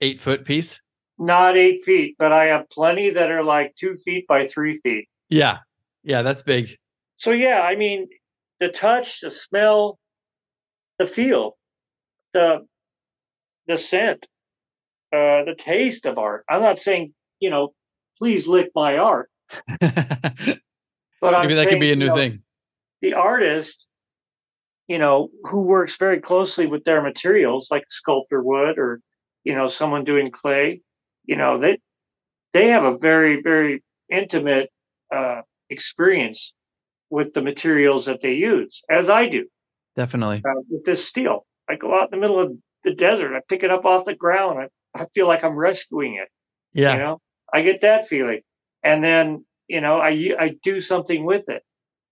[0.00, 0.80] eight foot piece?
[1.18, 5.08] Not eight feet, but I have plenty that are like two feet by three feet.
[5.28, 5.58] Yeah.
[6.02, 6.76] Yeah, that's big.
[7.18, 8.08] So yeah, I mean,
[8.60, 9.98] the touch, the smell,
[10.98, 11.56] the feel,
[12.32, 12.66] the
[13.68, 14.26] the scent,
[15.12, 16.44] uh, the taste of art.
[16.48, 17.74] I'm not saying you know,
[18.18, 19.28] please lick my art,
[19.68, 19.78] Maybe
[21.20, 22.42] but I'm that saying, could be a you new know, thing.
[23.00, 23.86] The artist,
[24.88, 29.00] you know, who works very closely with their materials, like sculptor would, or
[29.44, 30.80] you know, someone doing clay,
[31.24, 31.78] you know, they
[32.52, 34.70] they have a very very intimate
[35.14, 36.52] uh, experience
[37.10, 39.46] with the materials that they use, as I do.
[39.96, 40.42] Definitely.
[40.44, 41.46] uh, with this steel.
[41.68, 42.52] I go out in the middle of
[42.82, 43.36] the desert.
[43.36, 44.58] I pick it up off the ground.
[44.58, 46.28] I, I feel like I'm rescuing it.
[46.72, 46.94] Yeah.
[46.94, 47.20] You know,
[47.52, 48.40] I get that feeling,
[48.82, 51.62] and then you know, I I do something with it,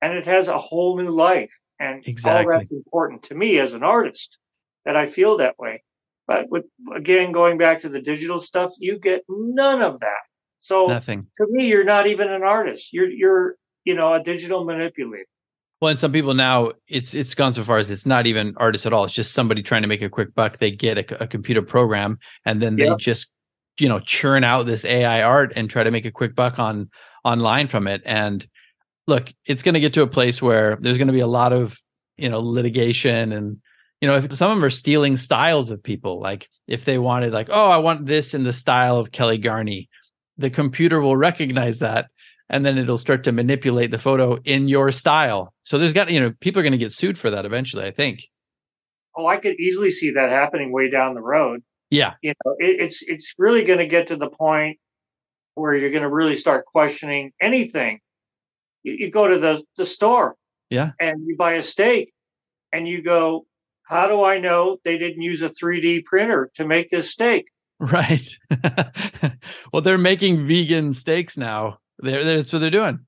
[0.02, 1.52] and it has a whole new life.
[1.80, 2.44] And Exactly.
[2.44, 4.38] all that's important to me as an artist
[4.84, 5.82] that I feel that way.
[6.26, 6.64] But with
[6.94, 10.20] again going back to the digital stuff, you get none of that.
[10.60, 11.26] So Nothing.
[11.36, 12.92] to me, you're not even an artist.
[12.92, 15.24] You're you're you know a digital manipulator.
[15.80, 18.86] Well, and some people now it's it's gone so far as it's not even artists
[18.86, 19.04] at all.
[19.04, 20.58] It's just somebody trying to make a quick buck.
[20.58, 23.30] They get a, a computer program and then they just
[23.78, 26.90] you know churn out this AI art and try to make a quick buck on
[27.24, 28.02] online from it.
[28.04, 28.46] And
[29.10, 31.52] look, it's going to get to a place where there's going to be a lot
[31.52, 31.76] of
[32.16, 33.58] you know litigation and
[34.00, 36.20] you know if some of them are stealing styles of people.
[36.20, 39.88] Like if they wanted like oh I want this in the style of Kelly Garni,
[40.38, 42.06] the computer will recognize that
[42.48, 45.52] and then it'll start to manipulate the photo in your style.
[45.64, 47.84] So there's got you know people are going to get sued for that eventually.
[47.84, 48.22] I think.
[49.16, 51.62] Oh, I could easily see that happening way down the road.
[51.90, 54.78] Yeah, you know it, it's it's really going to get to the point
[55.54, 58.00] where you're going to really start questioning anything.
[58.82, 60.36] You, you go to the, the store
[60.70, 60.92] Yeah.
[61.00, 62.12] and you buy a steak
[62.72, 63.46] and you go,
[63.84, 67.48] how do I know they didn't use a 3D printer to make this steak?
[67.80, 68.28] Right.
[69.72, 71.78] well, they're making vegan steaks now.
[71.98, 73.00] They're, that's what they're doing.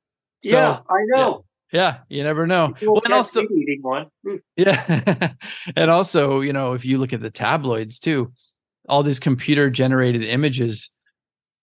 [0.44, 1.44] So, yeah, I know.
[1.72, 2.74] Yeah, you never know.
[2.82, 4.08] Well, and also, eating one.
[4.56, 5.32] Yeah,
[5.76, 8.32] and also, you know, if you look at the tabloids too,
[8.88, 10.90] all these computer generated images,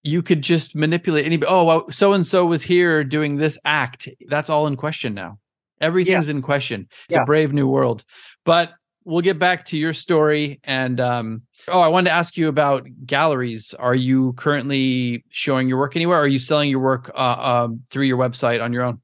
[0.04, 1.39] you could just manipulate any.
[1.47, 4.08] Oh, so and so was here doing this act.
[4.28, 5.39] That's all in question now.
[5.82, 6.88] Everything's in question.
[7.08, 7.24] It's Yeah.
[7.24, 8.04] a brave new world.
[8.45, 8.72] But
[9.06, 10.60] we'll get back to your story.
[10.64, 13.74] And um, oh, I wanted to ask you about galleries.
[13.80, 16.18] Are you currently showing your work anywhere?
[16.20, 19.02] Or are you selling your work uh, um, through your website on your own?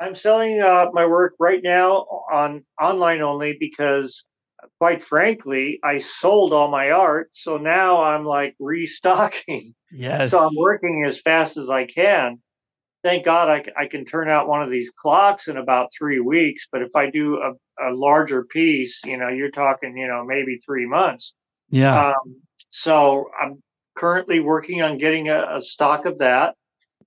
[0.00, 4.24] I'm selling uh, my work right now on online only because,
[4.78, 7.28] quite frankly, I sold all my art.
[7.32, 9.74] So now I'm like restocking.
[9.90, 10.30] Yes.
[10.30, 12.40] So I'm working as fast as I can.
[13.04, 16.68] Thank God I, I can turn out one of these clocks in about three weeks.
[16.70, 17.52] But if I do a,
[17.90, 21.34] a larger piece, you know, you're talking, you know, maybe three months.
[21.68, 22.08] Yeah.
[22.08, 22.36] Um,
[22.70, 23.62] so I'm
[23.96, 26.54] currently working on getting a, a stock of that.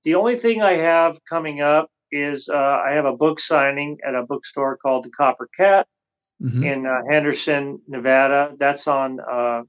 [0.03, 4.15] The only thing I have coming up is uh, I have a book signing at
[4.15, 5.87] a bookstore called the Copper Cat
[6.41, 6.65] Mhm.
[6.65, 8.53] in uh, Henderson, Nevada.
[8.57, 9.63] That's on uh,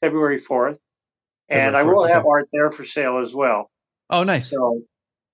[0.00, 0.78] February 4th.
[1.48, 3.70] And February I will 4th, have art there for sale as well.
[4.10, 4.50] Oh, nice.
[4.50, 4.82] So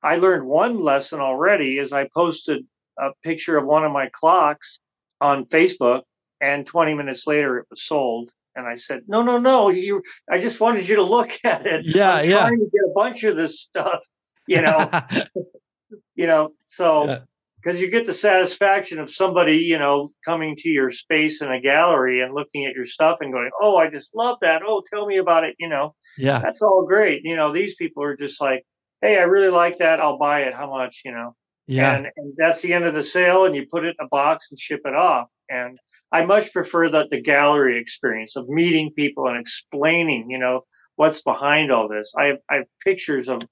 [0.03, 2.65] I learned one lesson already is I posted
[2.99, 4.79] a picture of one of my clocks
[5.21, 6.03] on Facebook
[6.41, 8.31] and 20 minutes later it was sold.
[8.55, 11.85] And I said, no, no, no, you, I just wanted you to look at it.
[11.85, 12.39] Yeah, I'm yeah.
[12.39, 14.05] trying to get a bunch of this stuff,
[14.47, 14.91] you know,
[16.15, 17.19] you know, so Yeah.
[17.63, 21.61] Because you get the satisfaction of somebody, you know, coming to your space in a
[21.61, 24.63] gallery and looking at your stuff and going, oh, I just love that.
[24.67, 25.57] Oh, tell me about it.
[25.59, 26.39] You know, yeah.
[26.39, 27.23] that's all great.
[27.25, 28.65] You know, these people are just like,
[29.03, 30.01] hey, I really like that.
[30.01, 30.55] I'll buy it.
[30.55, 31.03] How much?
[31.05, 31.35] You know,
[31.67, 31.95] Yeah.
[31.97, 34.49] and, and that's the end of the sale, and you put it in a box
[34.51, 35.29] and ship it off.
[35.51, 35.79] And
[36.13, 40.63] I much prefer that the gallery experience of meeting people and explaining, you know,
[40.97, 42.13] what's behind all this.
[42.19, 43.43] I have, I have pictures of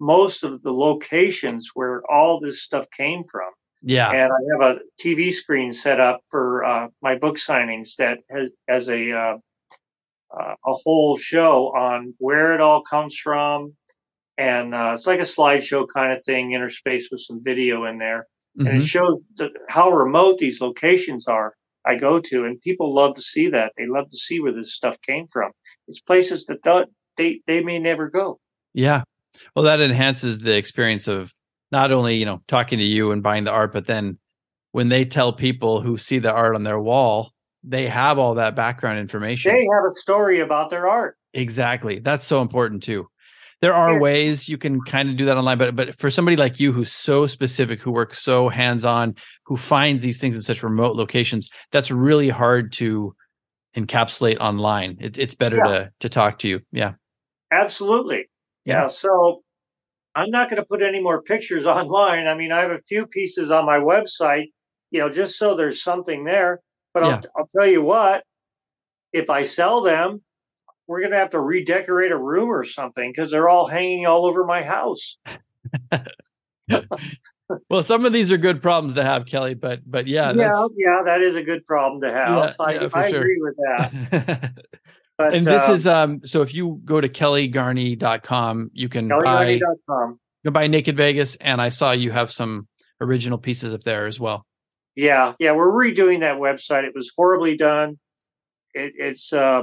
[0.00, 3.50] most of the locations where all this stuff came from.
[3.82, 4.10] Yeah.
[4.10, 8.50] And I have a TV screen set up for uh, my book signings that has,
[8.68, 9.36] has a uh,
[10.38, 13.74] uh, a whole show on where it all comes from,
[14.36, 18.26] and uh, it's like a slideshow kind of thing, interspaced with some video in there,
[18.58, 18.86] and it Mhm.
[18.88, 21.54] shows the, how remote these locations are.
[21.86, 23.72] I go to, and people love to see that.
[23.78, 25.50] They love to see where this stuff came from.
[25.86, 26.62] It's places that
[27.16, 28.38] they they may never go.
[28.74, 29.04] Yeah.
[29.54, 31.32] Well, that enhances the experience of
[31.70, 34.18] not only, you know, talking to you and buying the art, but then
[34.72, 37.32] when they tell people who see the art on their wall,
[37.64, 39.52] they have all that background information.
[39.52, 41.16] They have a story about their art.
[41.34, 41.98] Exactly.
[41.98, 43.06] That's so important too.
[43.60, 44.00] There are Here.
[44.00, 46.92] ways you can kind of do that online, but but for somebody like you who's
[46.92, 49.16] so specific, who works so hands-on,
[49.46, 53.14] who finds these things in such remote locations, that's really hard to
[53.76, 54.96] encapsulate online.
[55.00, 55.66] It, it's better Yeah.
[55.66, 56.60] to to talk to you.
[56.70, 56.92] Yeah.
[57.50, 58.27] Absolutely.
[58.68, 58.82] Yeah.
[58.82, 58.86] Yeah.
[58.88, 59.42] So
[60.14, 62.26] I'm not going to put any more pictures online.
[62.26, 64.46] I mean, I have a few pieces on my website,
[64.90, 66.60] you know, just so there's something there.
[66.94, 67.08] But Yeah.
[67.08, 68.24] I'll, I'll tell you what,
[69.12, 70.22] if I sell them,
[70.86, 74.26] we're going to have to redecorate a room or something because they're all hanging all
[74.26, 75.18] over my house.
[77.70, 80.68] Well, some of these are good problems to have, Kelly, but but yeah, yeah, that's
[80.76, 82.28] yeah, that is a good problem to have.
[82.28, 83.20] Yeah, I, yeah, I sure.
[83.20, 84.52] agree with that.
[85.18, 89.50] But, and this uh, is um so if you go to kellygarni.com, you can buy
[89.50, 89.60] you
[90.44, 92.68] can buy Naked Vegas and I saw you have some
[93.00, 94.46] original pieces up there as well.
[94.94, 96.84] Yeah, yeah, we're redoing that website.
[96.84, 97.98] It was horribly done.
[98.74, 99.62] It, it's uh,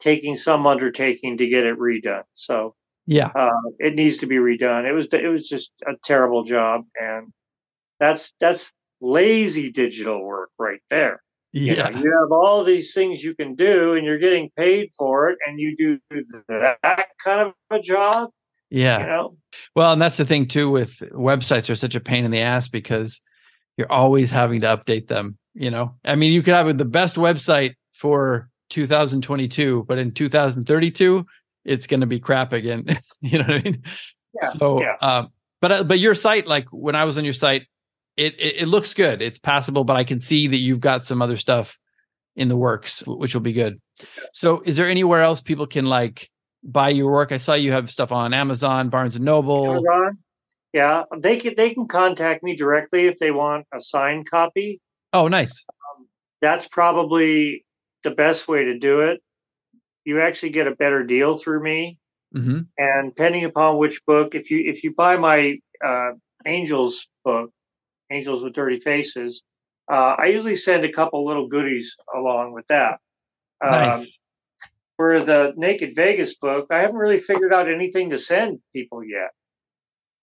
[0.00, 2.24] taking some undertaking to get it redone.
[2.34, 2.74] So
[3.06, 3.32] Yeah.
[3.34, 4.84] uh, it needs to be redone.
[4.88, 7.32] It was it was just a terrible job, and
[8.00, 11.22] that's that's lazy digital work right there.
[11.56, 11.98] You, know, Yeah.
[11.98, 15.58] you have all these things you can do, and you're getting paid for it, and
[15.58, 15.98] you do
[16.48, 18.30] that kind of a job.
[18.70, 19.00] Yeah.
[19.00, 19.36] You know,
[19.74, 22.68] Well, and that's the thing too with websites are such a pain in the ass
[22.68, 23.20] because
[23.78, 25.94] you're always having to update them, you know.
[26.04, 31.24] I mean, you could have the best website for 2022, but in 2032
[31.64, 32.84] it's going to be crap again.
[33.20, 33.82] you know what I mean?
[34.40, 34.96] Yeah, So, yeah.
[35.00, 35.30] um
[35.62, 37.66] but uh, but your site like when I was on your site
[38.16, 39.22] it, it it looks good.
[39.22, 41.78] It's passable, but I can see that you've got some other stuff
[42.34, 43.80] in the works which will be good.
[44.32, 46.30] So, is there anywhere else people can like
[46.62, 47.32] buy your work?
[47.32, 49.70] I saw you have stuff on Amazon, Barnes and Noble.
[49.70, 50.18] Amazon.
[50.72, 54.80] Yeah, they can they can contact me directly if they want a signed copy.
[55.12, 55.64] Oh, nice.
[56.42, 57.64] that's probably
[58.02, 59.22] the best way to do it.
[60.04, 61.98] You actually get a better deal through me
[62.32, 66.10] hmm and depending upon which book, if you if you buy my uh,
[66.46, 67.50] Angels book,
[68.10, 69.42] Angels with Dirty Faces,
[69.90, 72.98] uh, I usually send a couple little goodies along with that.
[73.64, 74.18] Um, Nice.
[74.96, 79.30] for the Naked Vegas book, I haven't really figured out anything to send people yet.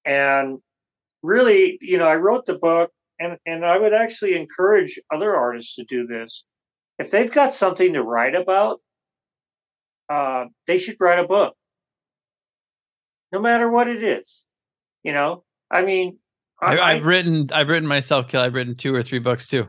[0.05, 0.59] And
[1.21, 5.75] really, you know, I wrote the book and, and I would actually encourage other artists
[5.75, 6.45] to do this.
[6.99, 8.81] If they've got something to write about,
[10.09, 11.55] uh, they should write a book,
[13.31, 14.45] no matter what it is.
[15.03, 16.19] You know, I mean,
[16.63, 18.41] I, I- I've written, I've written myself, Kill.
[18.41, 19.67] I've written two or three books too.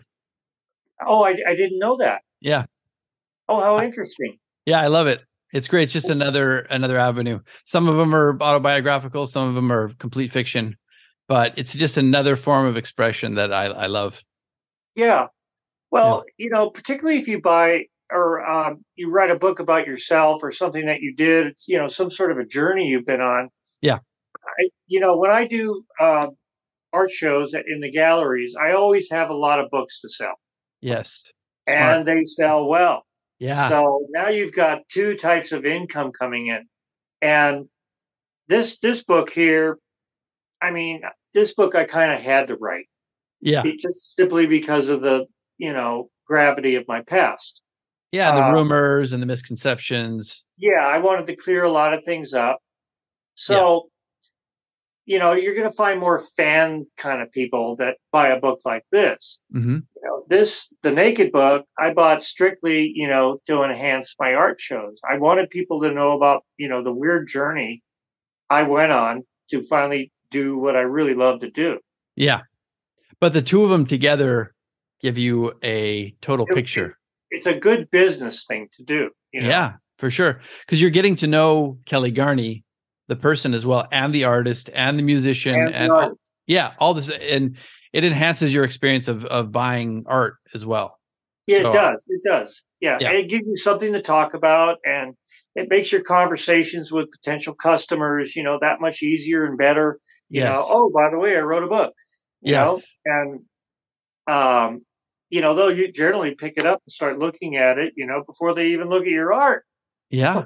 [1.07, 2.23] oh, I, I didn't know that.
[2.41, 2.65] Yeah.
[3.49, 4.39] Oh, how interesting.
[4.67, 5.23] Yeah, I love it.
[5.53, 5.85] It's great.
[5.85, 7.41] It's just another another avenue.
[7.65, 10.77] Some of them are autobiographical, some of them are complete fiction,
[11.29, 14.21] but it's just another form of expression that I, I love.
[14.97, 15.27] Yeah.
[15.91, 20.41] Well, you know, particularly if you buy or um, you write a book about yourself
[20.43, 23.21] or something that you did, it's, you know, some sort of a journey you've been
[23.21, 23.49] on.
[23.81, 23.99] Yeah.
[24.59, 26.27] I, you know, when I do uh,
[26.95, 30.35] art shows in the galleries, I always have a lot of books to sell
[30.81, 31.23] Yes.
[31.69, 31.79] Smart.
[31.81, 33.05] and they sell well.
[33.39, 33.69] Yeah.
[33.69, 36.63] So now you've got two types of income coming in.
[37.21, 37.67] And
[38.49, 39.79] this this book here,
[40.63, 42.87] I mean, this book I kind of had to write
[43.41, 43.63] yeah.
[43.63, 45.27] be- just simply because of the,
[45.59, 47.63] you know, gravity of my past.
[48.13, 48.35] Yeah.
[48.35, 50.45] The uh, rumors and the misconceptions.
[50.59, 52.61] Yeah, I wanted to clear a lot of things up.
[53.35, 53.89] So,
[55.07, 58.61] you know, you're going to find more fan kind of people that buy a book
[58.65, 59.39] like this.
[59.53, 64.35] hmm You know, this the Naked book I bought strictly, you know, to enhance my
[64.35, 65.01] art shows.
[65.09, 67.83] I wanted people to know about, you know, the weird journey
[68.51, 71.79] I went on to finally do what I really love to do.
[72.17, 72.41] Yeah.
[73.21, 74.55] But the two of them together
[75.01, 76.97] give you a total It- picture.
[77.31, 79.11] It's a good business thing to do.
[79.33, 79.49] You know?
[79.49, 80.41] Yeah, for sure.
[80.61, 82.63] Because you're getting to know Kelly Garni,
[83.09, 86.11] the person as well, and the artist and the musician And, and, uh, all,
[86.47, 87.57] yeah, all this and
[87.93, 90.99] it enhances your experience of of buying art as well.
[91.47, 92.07] Yeah, So- it does.
[92.09, 92.63] It does.
[92.81, 92.99] Yeah.
[93.01, 93.13] Yeah.
[93.13, 95.15] It gives you something to talk about and
[95.55, 99.99] it makes your conversations with potential customers, you know, that much easier and better.
[100.29, 100.57] You Yes.
[100.57, 101.93] know, oh, by the way, I wrote a book.
[102.43, 102.99] You know, yes.
[103.05, 103.41] and
[104.27, 104.85] um,
[105.31, 108.23] you know, they'll you generally pick it up and start looking at it, you know,
[108.27, 109.65] before they even look at your art.
[110.11, 110.45] Yeah.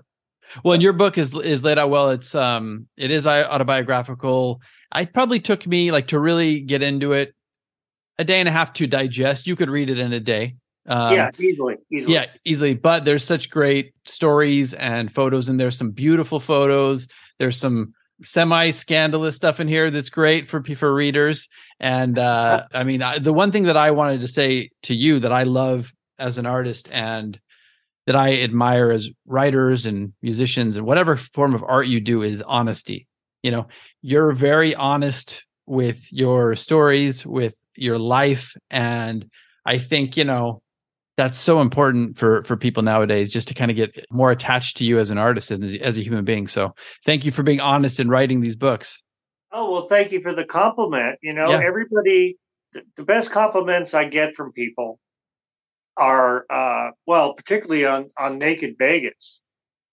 [0.65, 2.11] Well, and your book is is laid out well.
[2.11, 4.61] It's um it is autobiographical.
[4.95, 7.35] It probably took me like to really get into it
[8.19, 9.47] a day and a half to digest.
[9.47, 10.57] You could read it in a day.
[10.87, 11.77] Um, yeah, easily.
[11.93, 12.15] Easily.
[12.15, 12.75] Yeah, easily.
[12.75, 17.09] But there's such great stories and photos, and there's some beautiful photos.
[17.39, 21.49] There's some semi-scandalous stuff in here that's great for for readers.
[21.79, 25.21] And uh, I mean, I, the one thing that I wanted to say to you
[25.21, 27.39] that I love as an artist and
[28.09, 32.41] that I admire as writers and musicians and whatever form of art you do is
[32.41, 33.07] honesty.
[33.43, 33.67] You know,
[34.01, 39.29] you're very honest with your stories, with your life, and
[39.67, 40.63] I think you know
[41.19, 44.87] that's so important for for people nowadays just to kind of get more attached to
[44.87, 46.73] you as an artist and as, as a human being so
[47.05, 49.03] thank you for being honest in writing these books
[49.51, 51.19] Oh well, thank you for the compliment.
[51.23, 51.63] You know, Yeah.
[51.65, 52.37] everybody,
[52.73, 54.99] th- the best compliments I get from people
[55.99, 59.43] are, uh, well, particularly on on Naked Vegas.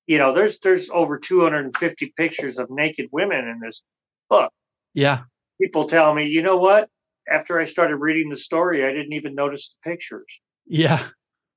[0.08, 3.82] You know, there's there's over 250 pictures of naked women in this
[4.30, 4.51] book.
[4.93, 5.24] yeah
[5.62, 6.89] People tell me, you know what?
[7.32, 10.32] After I started reading the story, I didn't even notice the pictures.
[10.68, 11.08] yeah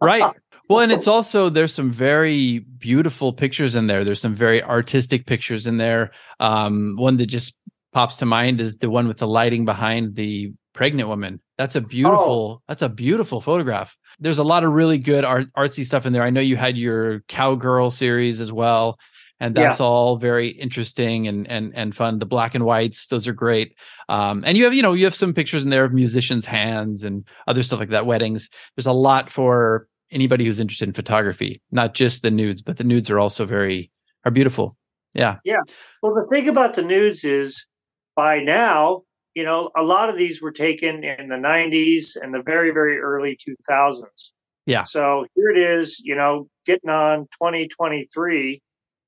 [0.01, 0.32] right
[0.68, 5.26] well and it's also there's some very beautiful pictures in there there's some very artistic
[5.26, 7.55] pictures in there um one that just
[7.92, 11.41] pops to mind is the one with the lighting behind the pregnant woman.
[11.57, 13.97] That's a beautiful that's a beautiful photograph.
[14.20, 16.22] There's a lot of really good art, artsy stuff in there.
[16.22, 18.97] I know you had your cowgirl series as well
[19.41, 19.64] and Yeah.
[19.64, 22.20] that's all very interesting and and and fun.
[22.20, 23.74] The black and whites those are great.
[24.09, 27.03] Um and you have you know you have some pictures in there of musicians hands
[27.03, 28.49] and other stuff like that weddings.
[28.76, 32.85] There's a lot for anybody who's interested in photography not just the nudes but the
[32.85, 33.91] nudes are also very
[34.24, 34.76] are beautiful.
[35.14, 35.39] Yeah.
[35.45, 35.62] yeah.
[36.05, 37.66] Well, the thing about the nudes is
[38.14, 39.03] by now,
[39.35, 42.99] you know, a lot of these were taken in the 90s and the very, very
[42.99, 44.33] early 2000s.
[44.66, 44.85] Yeah.
[44.85, 48.61] So here it is, you know, getting on 2023.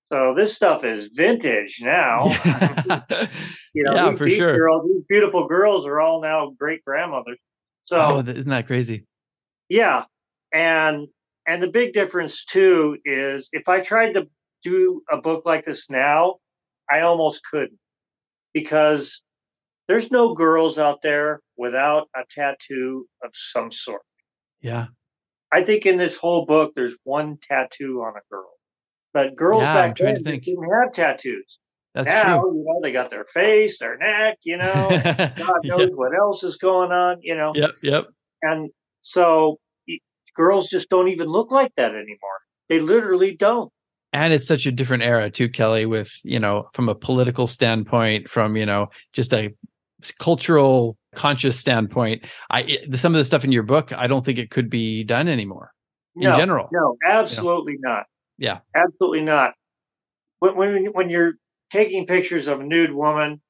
[0.06, 2.32] So this stuff is vintage now.
[3.72, 7.38] You know, yeah for sure girls- these beautiful girls are all now great grandmothers.
[7.84, 9.06] So oh isn't that crazy
[9.70, 10.04] yeah,
[10.52, 11.06] and
[11.46, 14.28] and the big difference too is if I tried to
[14.62, 16.36] do a book like this now,
[16.90, 17.78] I almost couldn't
[18.52, 19.22] because
[19.90, 24.02] there's no girls out there without a tattoo of some sort.
[24.60, 24.86] yeah
[25.52, 28.52] I think in this whole book there's one tattoo on a girl.
[29.12, 31.58] But girls Yeah, back then just didn't have tattoos.
[31.92, 32.54] That's now, true.
[32.54, 34.88] you know, they got their face, their neck, you know,
[35.36, 37.50] God knows what else is going on, you know.
[37.56, 38.06] Yep, yep.
[38.42, 38.70] And
[39.00, 39.58] so
[40.36, 42.38] girls just don't even look like that anymore.
[42.68, 43.72] They literally don't.
[44.12, 48.28] and it's such a different era too kelly with you know from a political standpoint
[48.28, 49.50] from you know just a
[50.18, 54.38] cultural conscious standpoint i it, some of the stuff in your book i don't think
[54.38, 55.72] it could be done anymore
[56.16, 58.04] in general No, absolutely not.
[58.36, 58.58] Yeah.
[58.74, 59.54] Absolutely not.
[60.40, 61.34] When, when when you're
[61.70, 63.40] taking pictures of a nude woman,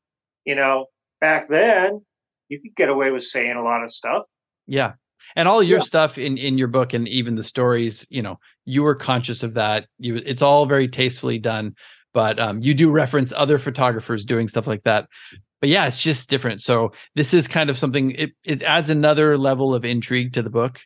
[0.44, 0.86] you know,
[1.20, 2.04] back then
[2.48, 4.24] you could get away with saying a lot of stuff.
[4.66, 4.92] yeah
[5.36, 5.84] and all your Yeah.
[5.84, 9.54] stuff in in your book and even the stories you know you were conscious of
[9.54, 11.74] that you it's all very tastefully done
[12.12, 15.06] but um you do reference other photographers doing stuff like that
[15.60, 19.36] but yeah it's just different so this is kind of something it it adds another
[19.38, 20.80] level of intrigue to the book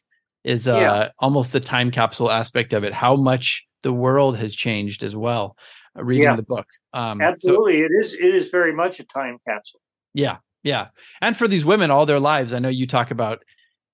[0.45, 1.09] is uh Yeah.
[1.19, 5.57] almost the time capsule aspect of it how much the world has changed as well
[5.99, 6.37] uh, reading Yeah.
[6.37, 8.15] the book um so- Absolutely, it is.
[8.15, 9.81] It is very much a time capsule.
[10.15, 10.87] yeah, yeah.
[11.21, 13.43] And for these women all their lives, I know you talk about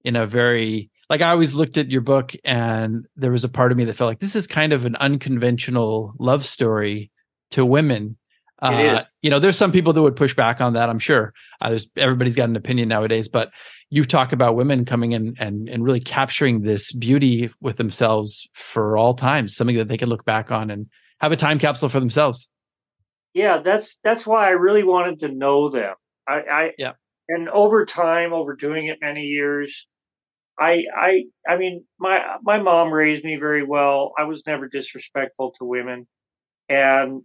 [0.04, 3.72] in a very like I always looked at your book and there was a part
[3.72, 7.10] of me that felt like this is kind of an unconventional love story
[7.52, 8.16] to women.
[8.62, 9.06] It Uh, is.
[9.22, 10.90] you know, there's some people that would push back on that.
[10.90, 11.32] I'm sure.
[11.60, 13.50] Uh, there's everybody's got an opinion nowadays, but
[13.88, 18.96] you talk about women coming in and and really capturing this beauty with themselves for
[18.96, 20.86] all times, something that they can look back on and
[21.20, 22.48] have a time capsule for themselves.
[23.32, 25.94] Yeah, that's that's why I really wanted to know them.
[26.28, 26.92] I, I Yeah.
[27.28, 29.86] and over time, over doing it many years,
[30.58, 34.12] I I I mean, my my mom raised me very well.
[34.18, 36.06] I was never disrespectful to women,
[36.68, 37.22] and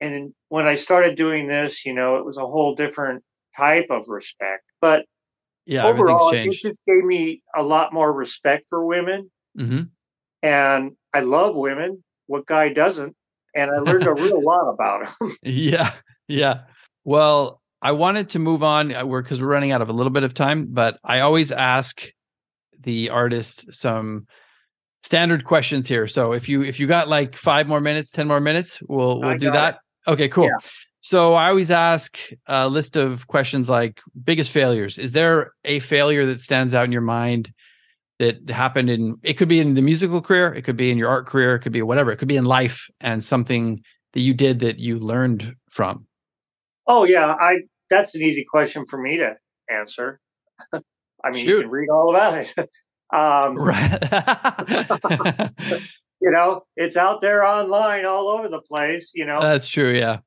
[0.00, 3.22] and when I started doing this, you know, it was a whole different
[3.56, 4.64] type of respect.
[4.80, 5.04] But
[5.66, 9.82] Yeah, overall, it just gave me a lot more respect for women, hmm
[10.42, 12.04] and I love women.
[12.26, 13.16] What guy doesn't?
[13.54, 15.36] And I learned a real lot about them.
[15.42, 15.90] Yeah,
[16.28, 16.60] yeah.
[17.04, 18.94] Well, I wanted to move on.
[18.94, 21.52] uh, We're because we're running out of a little bit of time, but I always
[21.52, 22.10] ask
[22.80, 24.26] the artist some
[25.02, 26.06] standard questions here.
[26.06, 29.38] So if you if you got like five more minutes, ten more minutes, we'll we'll
[29.38, 29.78] do that.
[30.08, 30.46] Okay, cool.
[30.46, 30.58] Yeah.
[31.00, 34.98] So I always ask a list of questions like biggest failures.
[34.98, 37.52] Is there a failure that stands out in your mind
[38.18, 41.08] that happened in it could be in the musical career, it could be in your
[41.08, 43.80] art career, it could be whatever, it could be in life and something
[44.14, 46.06] that you did that you learned from.
[46.86, 47.58] Oh yeah, I
[47.90, 49.36] that's an easy question for me to
[49.70, 50.18] answer.
[50.72, 51.48] I mean, Shoot.
[51.48, 52.54] you can read all about it.
[53.14, 54.02] um, Right.
[56.20, 59.12] You know, it's out there online all over the place.
[59.14, 59.92] You know, That's true.
[59.92, 60.18] Yeah.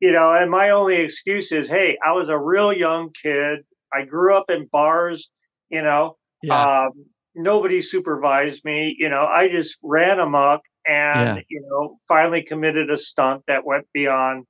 [0.00, 3.60] you know, and my only excuse is, hey, I was a real young kid.
[3.92, 5.28] I grew up in bars.
[5.70, 6.86] You know, Yeah.
[6.86, 6.92] um,
[7.34, 8.94] nobody supervised me.
[8.98, 11.42] You know, I just ran amok and Yeah.
[11.48, 14.44] you know finally committed a stunt that went beyond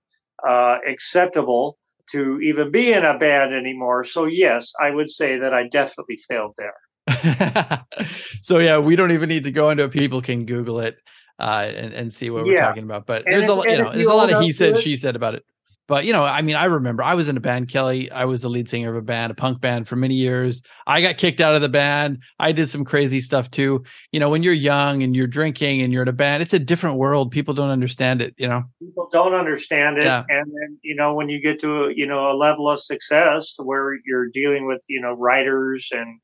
[0.47, 1.79] uh, acceptable
[2.13, 4.05] to even be in a band anymore.
[4.05, 6.77] So yes, I would say that I definitely failed there.
[8.43, 9.91] so yeah, we don't even need to go into it.
[9.91, 10.97] People can Google it
[11.39, 13.07] uh, and, and see what we're talking about.
[13.07, 14.75] But And there's if- a lot, you know, there's you a lot of he said,
[14.75, 15.45] it- she said about it.
[15.87, 18.11] But you know, I mean, I remember I was in a band, Kelly.
[18.11, 20.61] I was the lead singer of a band, a punk band for many years.
[20.87, 22.19] I got kicked out of the band.
[22.39, 23.85] I did some crazy stuff too.
[24.13, 26.59] You know, when you're young and you're drinking and you're in a band, it's a
[26.59, 27.31] different world.
[27.31, 28.35] People don't understand it.
[28.37, 28.65] You know.
[28.83, 30.25] People don't understand it, Yeah.
[30.29, 33.55] and then you know when you get to a, you know a level of success
[33.55, 36.21] to where you're dealing with you know writers and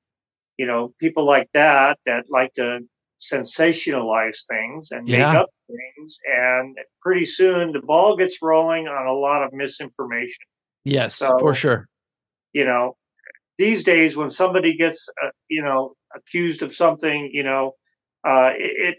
[0.59, 2.81] you know people like that that like to
[3.21, 9.13] sensationalize things and make up things, and pretty soon the ball gets rolling on a
[9.13, 10.45] lot of misinformation.
[10.85, 11.89] Yes, So- for sure.
[12.53, 12.97] you know
[13.59, 17.73] these days when somebody gets uh, you know accused of something you know
[18.27, 18.97] uh, it,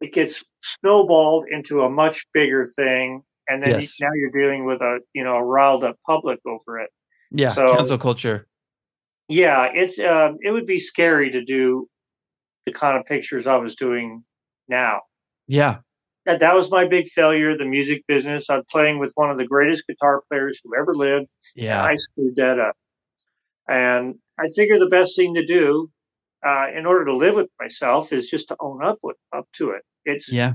[0.00, 3.94] it gets snowballed into a much bigger thing and then Yes.
[4.00, 6.90] now you're dealing with a you know a riled up public over it
[7.30, 8.46] Yeah, So- cancel culture.
[9.28, 11.88] Yeah it's um, it would be scary to do
[12.66, 14.22] the kind of pictures i was doing
[14.68, 15.00] now
[15.46, 15.78] Yeah,
[16.26, 19.46] that, that was my big failure the music business i'm playing with one of the
[19.46, 22.76] greatest guitar players who ever lived yeah, I screwed that up.
[23.68, 25.90] And I figure the best thing to do
[26.46, 29.70] uh, in order to live with myself is just to own up with up to
[29.70, 29.82] it.
[30.04, 30.54] It's yeah.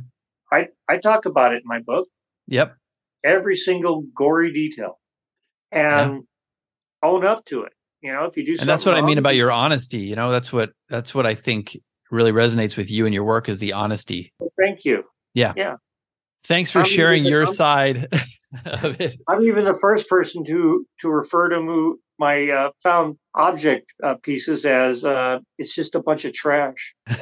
[0.51, 2.07] I, I talk about it in my book,
[2.47, 2.75] Yep.
[3.23, 4.99] every single gory detail.
[5.71, 6.23] And
[7.01, 7.73] own up to it.
[8.01, 9.99] You know, if you do and that's what I mean about your honesty.
[9.99, 11.77] You know, that's what that's what I think
[12.11, 14.33] really resonates with you and your work is the honesty.
[14.59, 15.03] thank you.
[15.33, 15.53] Yeah.
[15.55, 15.75] Yeah.
[16.45, 18.07] Thanks for I'm sharing even- your I'm- side
[18.65, 19.19] of it.
[19.27, 24.15] I'm even the first person to to refer to mo- my uh, found object uh,
[24.23, 26.95] pieces as uh, it's just a bunch of trash.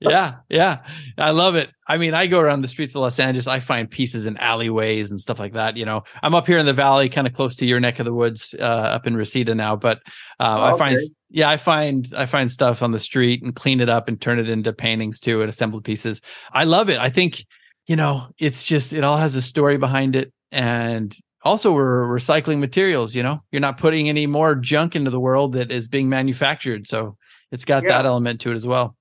[0.00, 0.78] yeah, yeah.
[1.16, 1.70] I love it.
[1.86, 5.10] I mean, I go around the streets of Los Angeles, I find pieces in alleyways
[5.10, 5.76] and stuff like that.
[5.76, 8.04] You know, I'm up here in the valley, kind of close to your neck of
[8.04, 9.74] the woods, uh, up in Reseda now.
[9.74, 9.98] But
[10.38, 10.98] uh, oh, I find,
[11.30, 14.38] yeah, I find I find stuff on the street and clean it up and turn
[14.38, 16.20] it into paintings too and assembled pieces.
[16.52, 16.98] I love it.
[16.98, 17.44] I think,
[17.86, 22.60] you know, it's just it all has a story behind it, and also we're recycling
[22.60, 23.16] materials.
[23.16, 26.86] You know, you're not putting any more junk into the world that is being manufactured,
[26.86, 27.16] so
[27.50, 27.90] it's got yeah.
[27.90, 28.94] that element to it as well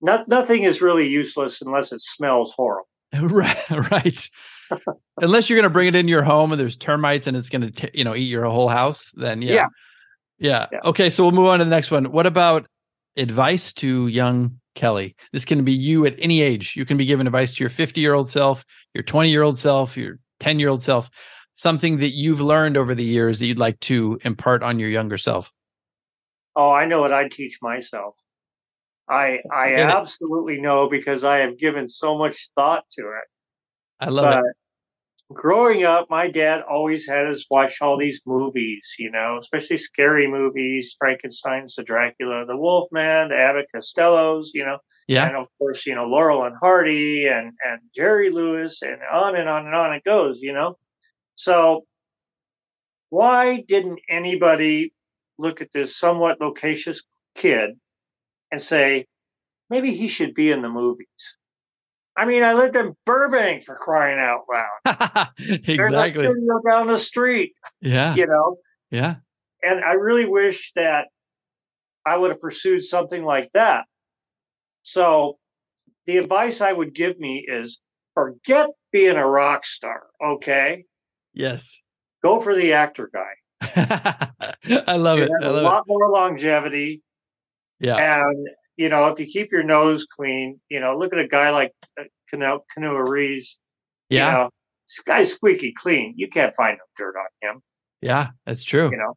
[0.00, 2.88] not, nothing is really useless unless it smells horrible.
[3.20, 3.70] right.
[3.90, 4.30] right.
[5.18, 7.72] unless you're going to bring it into your home and there's termites and it's going
[7.72, 9.52] to, you know, eat your whole house, then yeah.
[9.52, 9.66] yeah.
[10.38, 10.66] yeah.
[10.72, 10.78] Yeah.
[10.84, 11.10] Okay.
[11.10, 12.12] So we'll move on to the next one.
[12.12, 12.66] What about
[13.16, 15.16] advice to young Kelly?
[15.32, 16.76] This can be you at any age.
[16.76, 19.58] You can be giving advice to your 50 year old self, your 20 year old
[19.58, 21.10] self, your 10 year old self,
[21.54, 25.18] something that you've learned over the years that you'd like to impart on your younger
[25.18, 25.52] self.
[26.54, 28.18] Oh, I know what I'd teach myself.
[29.08, 33.28] I I absolutely know because I have given so much thought to it.
[34.00, 34.56] I love but it.
[35.34, 40.26] Growing up, my dad always had us watch all these movies, you know, especially scary
[40.26, 44.78] movies, Frankenstein's the Dracula, the Wolfman, the Abbott Costellos, you know.
[45.06, 45.26] Yeah.
[45.26, 49.48] And of course, you know, Laurel and Hardy and and Jerry Lewis and on and
[49.48, 50.78] on and on it goes, you know.
[51.34, 51.84] So
[53.10, 54.92] why didn't anybody
[55.38, 57.02] look at this somewhat loquacious
[57.36, 57.78] kid
[58.50, 59.06] and say,
[59.70, 61.36] maybe he should be in the movies.
[62.16, 65.28] I mean, I lived in Burbank for crying out loud.
[65.38, 66.26] exactly.
[66.68, 67.52] down the street.
[67.80, 68.14] Yeah.
[68.16, 68.56] You know?
[68.90, 69.16] Yeah.
[69.62, 71.08] And I really wish that
[72.04, 73.84] I would have pursued something like that.
[74.82, 75.38] So
[76.06, 77.78] the advice I would give me is
[78.14, 80.84] forget being a rock star, okay?
[81.34, 81.78] Yes.
[82.22, 83.34] Go for the actor guy.
[84.86, 85.30] I love you it.
[85.40, 85.88] I love a lot it.
[85.88, 87.02] more longevity.
[87.80, 88.22] Yeah.
[88.22, 91.50] And, you know, if you keep your nose clean, you know, look at a guy
[91.50, 93.58] like uh, Keanu, Reeves.
[94.08, 94.26] Yeah.
[94.26, 94.50] You know,
[94.86, 96.14] this guy's squeaky clean.
[96.16, 97.62] You can't find no dirt on him.
[98.00, 98.90] Yeah, that's true.
[98.90, 99.14] You know,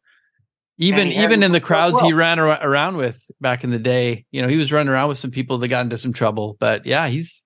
[0.78, 2.04] even even in the crowds well.
[2.04, 5.08] he ran ar- around with back in the day, you know, he was running around
[5.08, 6.56] with some people that got into some trouble.
[6.58, 7.44] But yeah, he's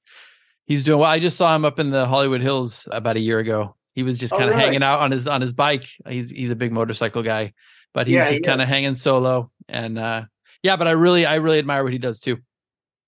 [0.65, 1.11] he's doing well.
[1.11, 3.77] I just saw him up in the Hollywood Hills about a year ago.
[3.95, 4.63] He was just kind of oh, really?
[4.63, 5.87] hanging out on his on his bike.
[6.09, 7.53] He's he's a big motorcycle guy,
[7.93, 9.51] but he yeah, was just kind of hanging solo.
[9.69, 10.23] And uh,
[10.67, 12.39] yeah, but I really, I really admire what he does too.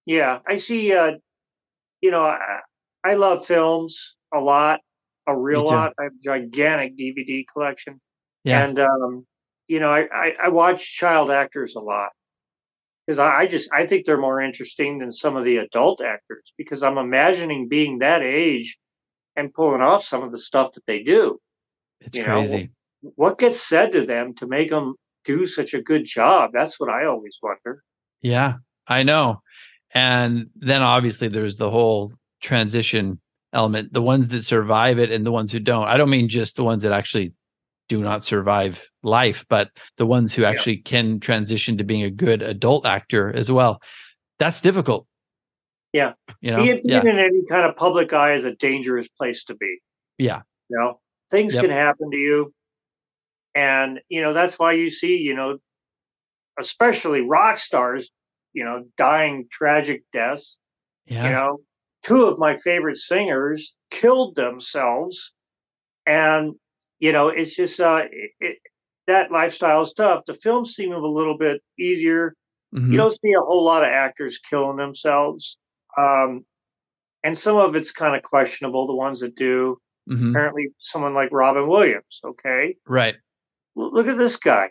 [0.07, 0.95] Yeah, I see.
[0.95, 1.15] Uh,
[2.01, 2.61] you know, I,
[3.05, 4.79] I love films a lot,
[5.27, 5.93] a real lot.
[5.99, 8.01] I have a gigantic DVD collection.
[8.45, 9.27] Yeah, and um,
[9.67, 12.11] you know, I, I, I watch child actors a lot
[13.05, 16.53] because I, I just I think they're more interesting than some of the adult actors
[16.57, 18.79] because I'm imagining being that age
[19.35, 21.41] and pulling off some of the stuff that they do.
[22.01, 22.71] It's you crazy.
[23.03, 24.95] Know, what gets said to them to make them
[25.25, 26.51] do such a good job?
[26.53, 27.83] That's what I always wonder.
[28.23, 28.55] Yeah,
[28.87, 29.43] I know.
[29.93, 33.21] And then obviously there's the whole transition
[33.53, 35.89] element, the ones that survive it and the ones who don't.
[35.89, 37.33] I don't mean just the ones that actually
[37.89, 40.83] do not survive life, but the ones who actually yeah.
[40.85, 43.81] can transition to being a good adult actor as well.
[44.39, 45.07] That's difficult.
[45.93, 46.13] Yeah.
[46.41, 47.01] You know, being, yeah.
[47.01, 49.79] in any kind of public eye is a dangerous place to be.
[50.19, 50.43] Yeah.
[50.69, 51.01] You know,
[51.31, 51.65] things yep.
[51.65, 52.53] can happen to you.
[53.59, 55.59] And, you know, that's why you see, you know,
[56.61, 58.09] especially rock stars,
[58.53, 60.59] you know, dying tragic deaths.
[61.07, 61.25] Yeah.
[61.25, 61.59] You know,
[62.05, 65.33] two of my favorite singers killed themselves.
[66.07, 66.55] And,
[67.01, 68.59] you know, it's just, uh, it, it,
[69.09, 70.25] that lifestyle is tough.
[70.25, 72.35] The films seem a little bit easier.
[72.73, 72.93] Mm-hmm.
[72.93, 75.59] You don't see a whole lot of actors killing themselves.
[75.97, 76.45] Um,
[77.25, 79.81] and some of it's kind of questionable, the ones that do.
[80.09, 80.31] Mm-hmm.
[80.31, 82.77] Apparently, someone like Robin Williams, okay?
[82.87, 83.17] Right
[83.79, 84.71] look at this guy.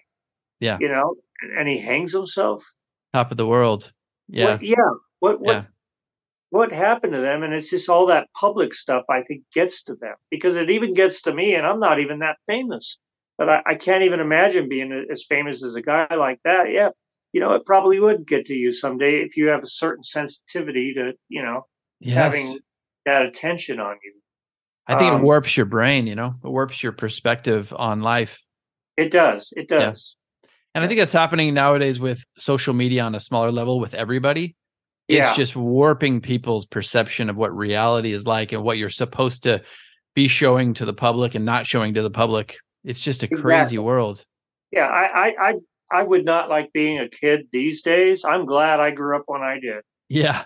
[0.60, 0.78] Yeah.
[0.80, 1.16] You know,
[1.58, 2.64] and he hangs himself.
[3.14, 3.92] Top of the world.
[4.28, 4.54] Yeah.
[4.54, 4.76] What, yeah.
[5.20, 5.64] What what yeah.
[6.50, 7.44] what happened to them?
[7.44, 10.94] And it's just all that public stuff I think gets to them because it even
[10.94, 12.98] gets to me, and I'm not even that famous.
[13.38, 16.72] But I, I can't even imagine being as famous as a guy like that.
[16.72, 16.90] Yeah.
[17.34, 20.94] You know, it probably would get to you someday if you have a certain sensitivity
[20.96, 21.68] to, you know,
[22.00, 22.16] yes.
[22.16, 22.60] having
[23.06, 24.14] that attention on you.
[24.88, 28.42] I think um, it warps your brain, you know, it warps your perspective on life.
[28.98, 29.54] It does.
[29.56, 30.16] It does.
[30.44, 30.50] Yeah.
[30.76, 34.56] And I think that's happening nowadays with social media on a smaller level with everybody.
[35.08, 35.30] Yeah.
[35.30, 39.62] It's just warping people's perception of what reality is like and what you're supposed to
[40.14, 42.58] be showing to the public and not showing to the public.
[42.84, 43.42] It's just a exactly.
[43.42, 44.24] crazy world.
[44.72, 45.54] Yeah, I, I, I
[45.90, 48.26] I would not like being a kid these days.
[48.26, 49.84] I'm glad I grew up when I did.
[50.10, 50.44] Yeah.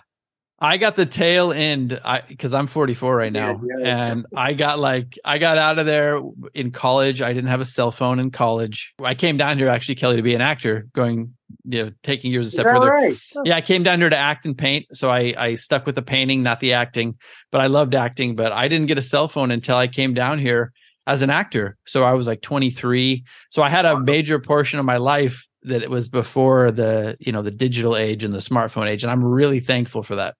[0.62, 5.18] I got the tail end because I'm 44 right now, yeah, and I got like
[5.24, 6.20] I got out of there
[6.54, 7.20] in college.
[7.20, 8.94] I didn't have a cell phone in college.
[9.02, 11.34] I came down here actually, Kelly, to be an actor, going
[11.64, 12.90] you know taking years a step further.
[12.92, 13.18] Right?
[13.44, 16.02] Yeah, I came down here to act and paint, so I I stuck with the
[16.02, 17.16] painting, not the acting.
[17.50, 20.38] But I loved acting, but I didn't get a cell phone until I came down
[20.38, 20.72] here
[21.08, 21.76] as an actor.
[21.86, 23.24] So I was like 23.
[23.50, 27.32] So I had a major portion of my life that it was before the you
[27.32, 30.36] know the digital age and the smartphone age, and I'm really thankful for that.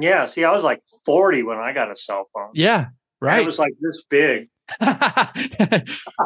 [0.00, 2.50] Yeah, see, I was like 40 when I got a cell phone.
[2.54, 2.86] Yeah,
[3.20, 3.34] right.
[3.34, 4.48] And it was like this big.
[4.80, 5.82] yeah.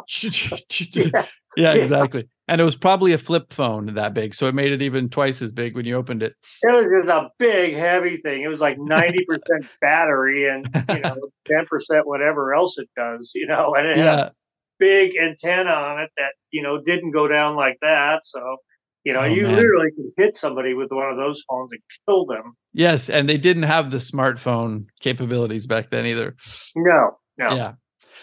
[1.57, 2.29] yeah, exactly.
[2.47, 5.41] And it was probably a flip phone that big, so it made it even twice
[5.41, 6.35] as big when you opened it.
[6.63, 8.43] It was just a big, heavy thing.
[8.43, 13.33] It was like ninety percent battery and you know ten percent whatever else it does.
[13.35, 14.05] You know, and it yeah.
[14.05, 14.33] had a
[14.79, 18.25] big antenna on it that you know didn't go down like that.
[18.25, 18.59] So
[19.05, 19.57] you know, oh, you man.
[19.57, 22.57] literally could hit somebody with one of those phones and kill them.
[22.73, 26.35] Yes, and they didn't have the smartphone capabilities back then either.
[26.75, 27.55] No, no.
[27.55, 27.73] Yeah.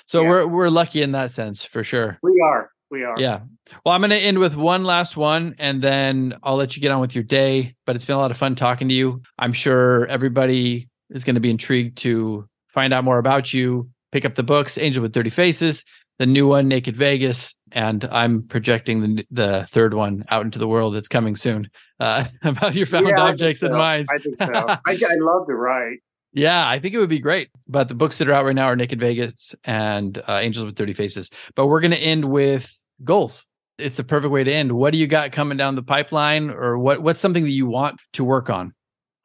[0.07, 0.29] So yeah.
[0.29, 2.17] we're we're lucky in that sense for sure.
[2.23, 2.69] We are.
[2.89, 3.15] We are.
[3.17, 3.41] Yeah.
[3.85, 6.91] Well, I'm going to end with one last one and then I'll let you get
[6.91, 9.21] on with your day, but it's been a lot of fun talking to you.
[9.39, 14.25] I'm sure everybody is going to be intrigued to find out more about you, pick
[14.25, 15.85] up the books Angel with Dirty Faces,
[16.19, 20.67] the new one Naked Vegas, and I'm projecting the the third one out into the
[20.67, 20.95] world.
[20.95, 21.69] It's coming soon.
[21.99, 23.67] Uh, about your found yeah, objects so.
[23.67, 24.07] and mines.
[24.13, 24.51] I think so.
[24.67, 25.99] I, I love to write.
[26.33, 27.49] Yeah, I think it would be great.
[27.67, 30.75] But the books that are out right now are Naked Vegas and uh, Angels with
[30.75, 31.29] Dirty Faces.
[31.55, 32.73] But we're going to end with
[33.03, 33.45] goals.
[33.77, 34.71] It's a perfect way to end.
[34.71, 37.01] What do you got coming down the pipeline, or what?
[37.01, 38.73] What's something that you want to work on?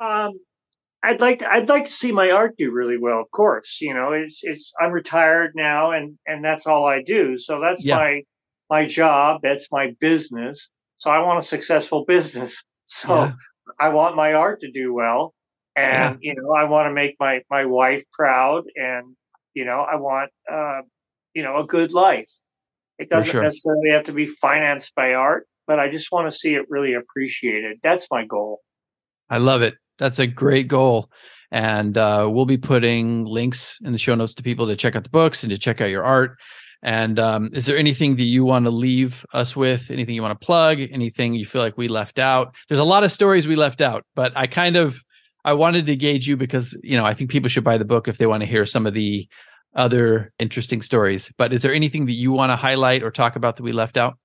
[0.00, 0.32] Um,
[1.02, 3.20] I'd like to, I'd like to see my art do really well.
[3.20, 7.38] Of course, you know, it's it's I'm retired now, and and that's all I do.
[7.38, 7.96] So that's yeah.
[7.96, 8.22] my
[8.70, 9.40] my job.
[9.42, 10.70] That's my business.
[10.96, 12.62] So I want a successful business.
[12.88, 13.32] So yeah.
[13.80, 15.34] I want my art to do well,
[15.74, 16.30] and yeah.
[16.34, 19.16] you know, I want to make my my wife proud, and
[19.54, 20.82] you know, I want uh,
[21.34, 22.30] you know a good life.
[23.00, 23.42] It doesn't sure.
[23.42, 26.94] necessarily have to be financed by art, but I just want to see it really
[26.94, 27.78] appreciated.
[27.82, 28.60] That's my goal.
[29.28, 29.74] I love it.
[29.98, 31.10] That's a great goal.
[31.50, 35.04] And uh, we'll be putting links in the show notes to people to check out
[35.04, 36.36] the books and to check out your art.
[36.82, 39.90] And um, is there anything that you want to leave us with?
[39.90, 40.78] Anything you want to plug?
[40.80, 42.54] Anything you feel like we left out?
[42.68, 44.96] There's a lot of stories we left out, but I kind of
[45.44, 48.08] I wanted to gauge you because you know I think people should buy the book
[48.08, 49.28] if they want to hear some of the
[49.74, 51.30] other interesting stories.
[51.38, 53.96] But is there anything that you want to highlight or talk about that we left
[53.96, 54.18] out?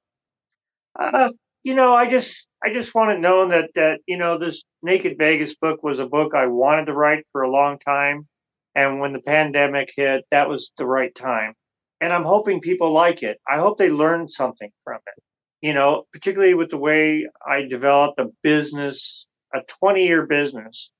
[1.00, 1.30] Uh,
[1.64, 5.18] you know, I just I just want to know that that you know this Naked
[5.18, 8.28] Vegas book was a book I wanted to write for a long time,
[8.76, 11.54] and when the pandemic hit, that was the right time.
[12.02, 13.40] And I'm hoping people like it.
[13.48, 15.24] I hope they learn something from it.
[15.62, 20.92] You know, particularly with the way I developed a business, a 20 year business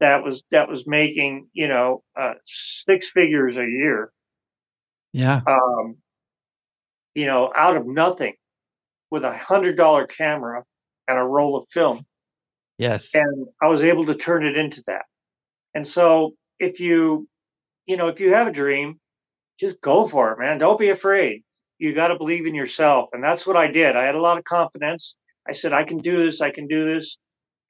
[0.00, 4.10] that was that was making you know uh, six figures a year.
[5.12, 5.40] Yeah.
[5.46, 5.96] Um,
[7.14, 8.34] you know, out of nothing,
[9.10, 10.64] with a hundred dollar camera
[11.08, 12.06] and a roll of film.
[12.78, 13.14] Yes.
[13.14, 15.04] And I was able to turn it into that.
[15.74, 17.28] And so if you,
[17.86, 18.99] you know, if you have a dream,
[19.60, 20.58] just go for it, man.
[20.58, 21.44] Don't be afraid.
[21.78, 23.10] You got to believe in yourself.
[23.12, 23.96] And that's what I did.
[23.96, 25.14] I had a lot of confidence.
[25.48, 26.40] I said, I can do this.
[26.40, 27.16] I can do this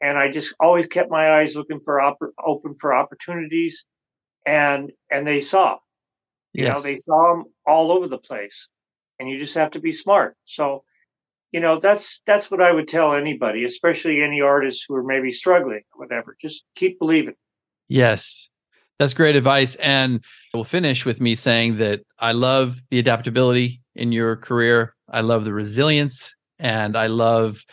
[0.01, 3.85] and I just always kept my eyes looking for op- open for opportunities,
[4.47, 5.79] and and they saw,
[6.53, 6.77] you yes.
[6.77, 8.69] know, they saw them all over the place,
[9.19, 10.37] and you just have to be smart.
[10.45, 10.85] So,
[11.53, 15.31] you know, that's that's what I would tell anybody, especially any artists who are maybe
[15.31, 16.35] struggling, or whatever.
[16.41, 17.35] Just keep believing.
[17.89, 18.49] Yes,
[18.99, 20.25] that's great advice, and
[20.55, 24.95] we'll finish with me saying that I love the adaptability in your career.
[25.09, 27.65] I love the resilience, and I love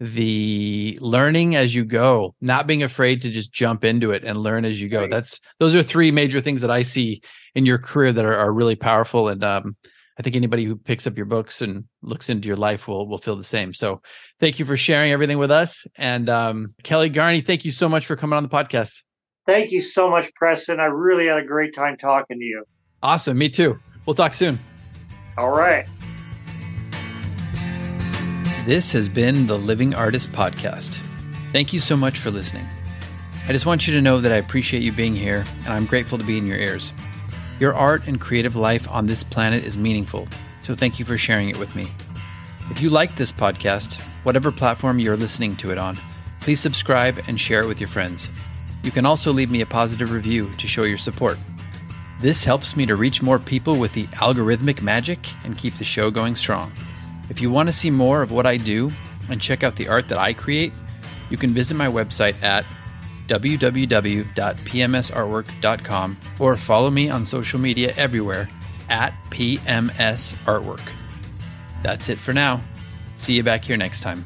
[0.00, 4.64] the learning as you go, not being afraid to just jump into it and learn
[4.64, 5.02] as you go.
[5.02, 5.10] Right.
[5.10, 7.22] That's those are three major things that I see
[7.54, 9.28] in your career that are, are really powerful.
[9.28, 9.76] And um,
[10.18, 13.18] I think anybody who picks up your books and looks into your life will will
[13.18, 13.72] feel the same.
[13.72, 14.02] So
[14.40, 15.86] thank you for sharing everything with us.
[15.96, 19.02] And um, Kelly Garni, thank you so much for coming on the podcast.
[19.46, 20.78] Thank you so much, Preston.
[20.80, 22.64] I really had a great time talking to you.
[23.02, 23.36] Awesome.
[23.36, 23.78] Me too.
[24.06, 24.58] We'll talk soon.
[25.36, 25.86] All right.
[28.64, 31.00] This has been the Living Artist Podcast.
[31.50, 32.64] Thank you so much for listening.
[33.48, 36.16] I just want you to know that I appreciate you being here and I'm grateful
[36.16, 36.92] to be in your ears.
[37.58, 40.28] Your art and creative life on this planet is meaningful,
[40.60, 41.88] so thank you for sharing it with me.
[42.70, 45.96] If you like this podcast, whatever platform you're listening to it on,
[46.40, 48.30] please subscribe and share it with your friends.
[48.82, 51.38] You can also leave me a positive review to show your support.
[52.20, 56.10] This helps me to reach more people with the algorithmic magic and keep the show
[56.10, 56.72] going strong.
[57.30, 58.90] If you want to see more of what I do
[59.28, 60.72] and check out the art that I create,
[61.30, 62.64] you can visit my website at
[63.28, 68.48] www.pmsartwork.com or follow me on social media everywhere
[68.88, 70.82] at PMS Artwork.
[71.82, 72.60] That's it for now.
[73.16, 74.24] See you back here next time.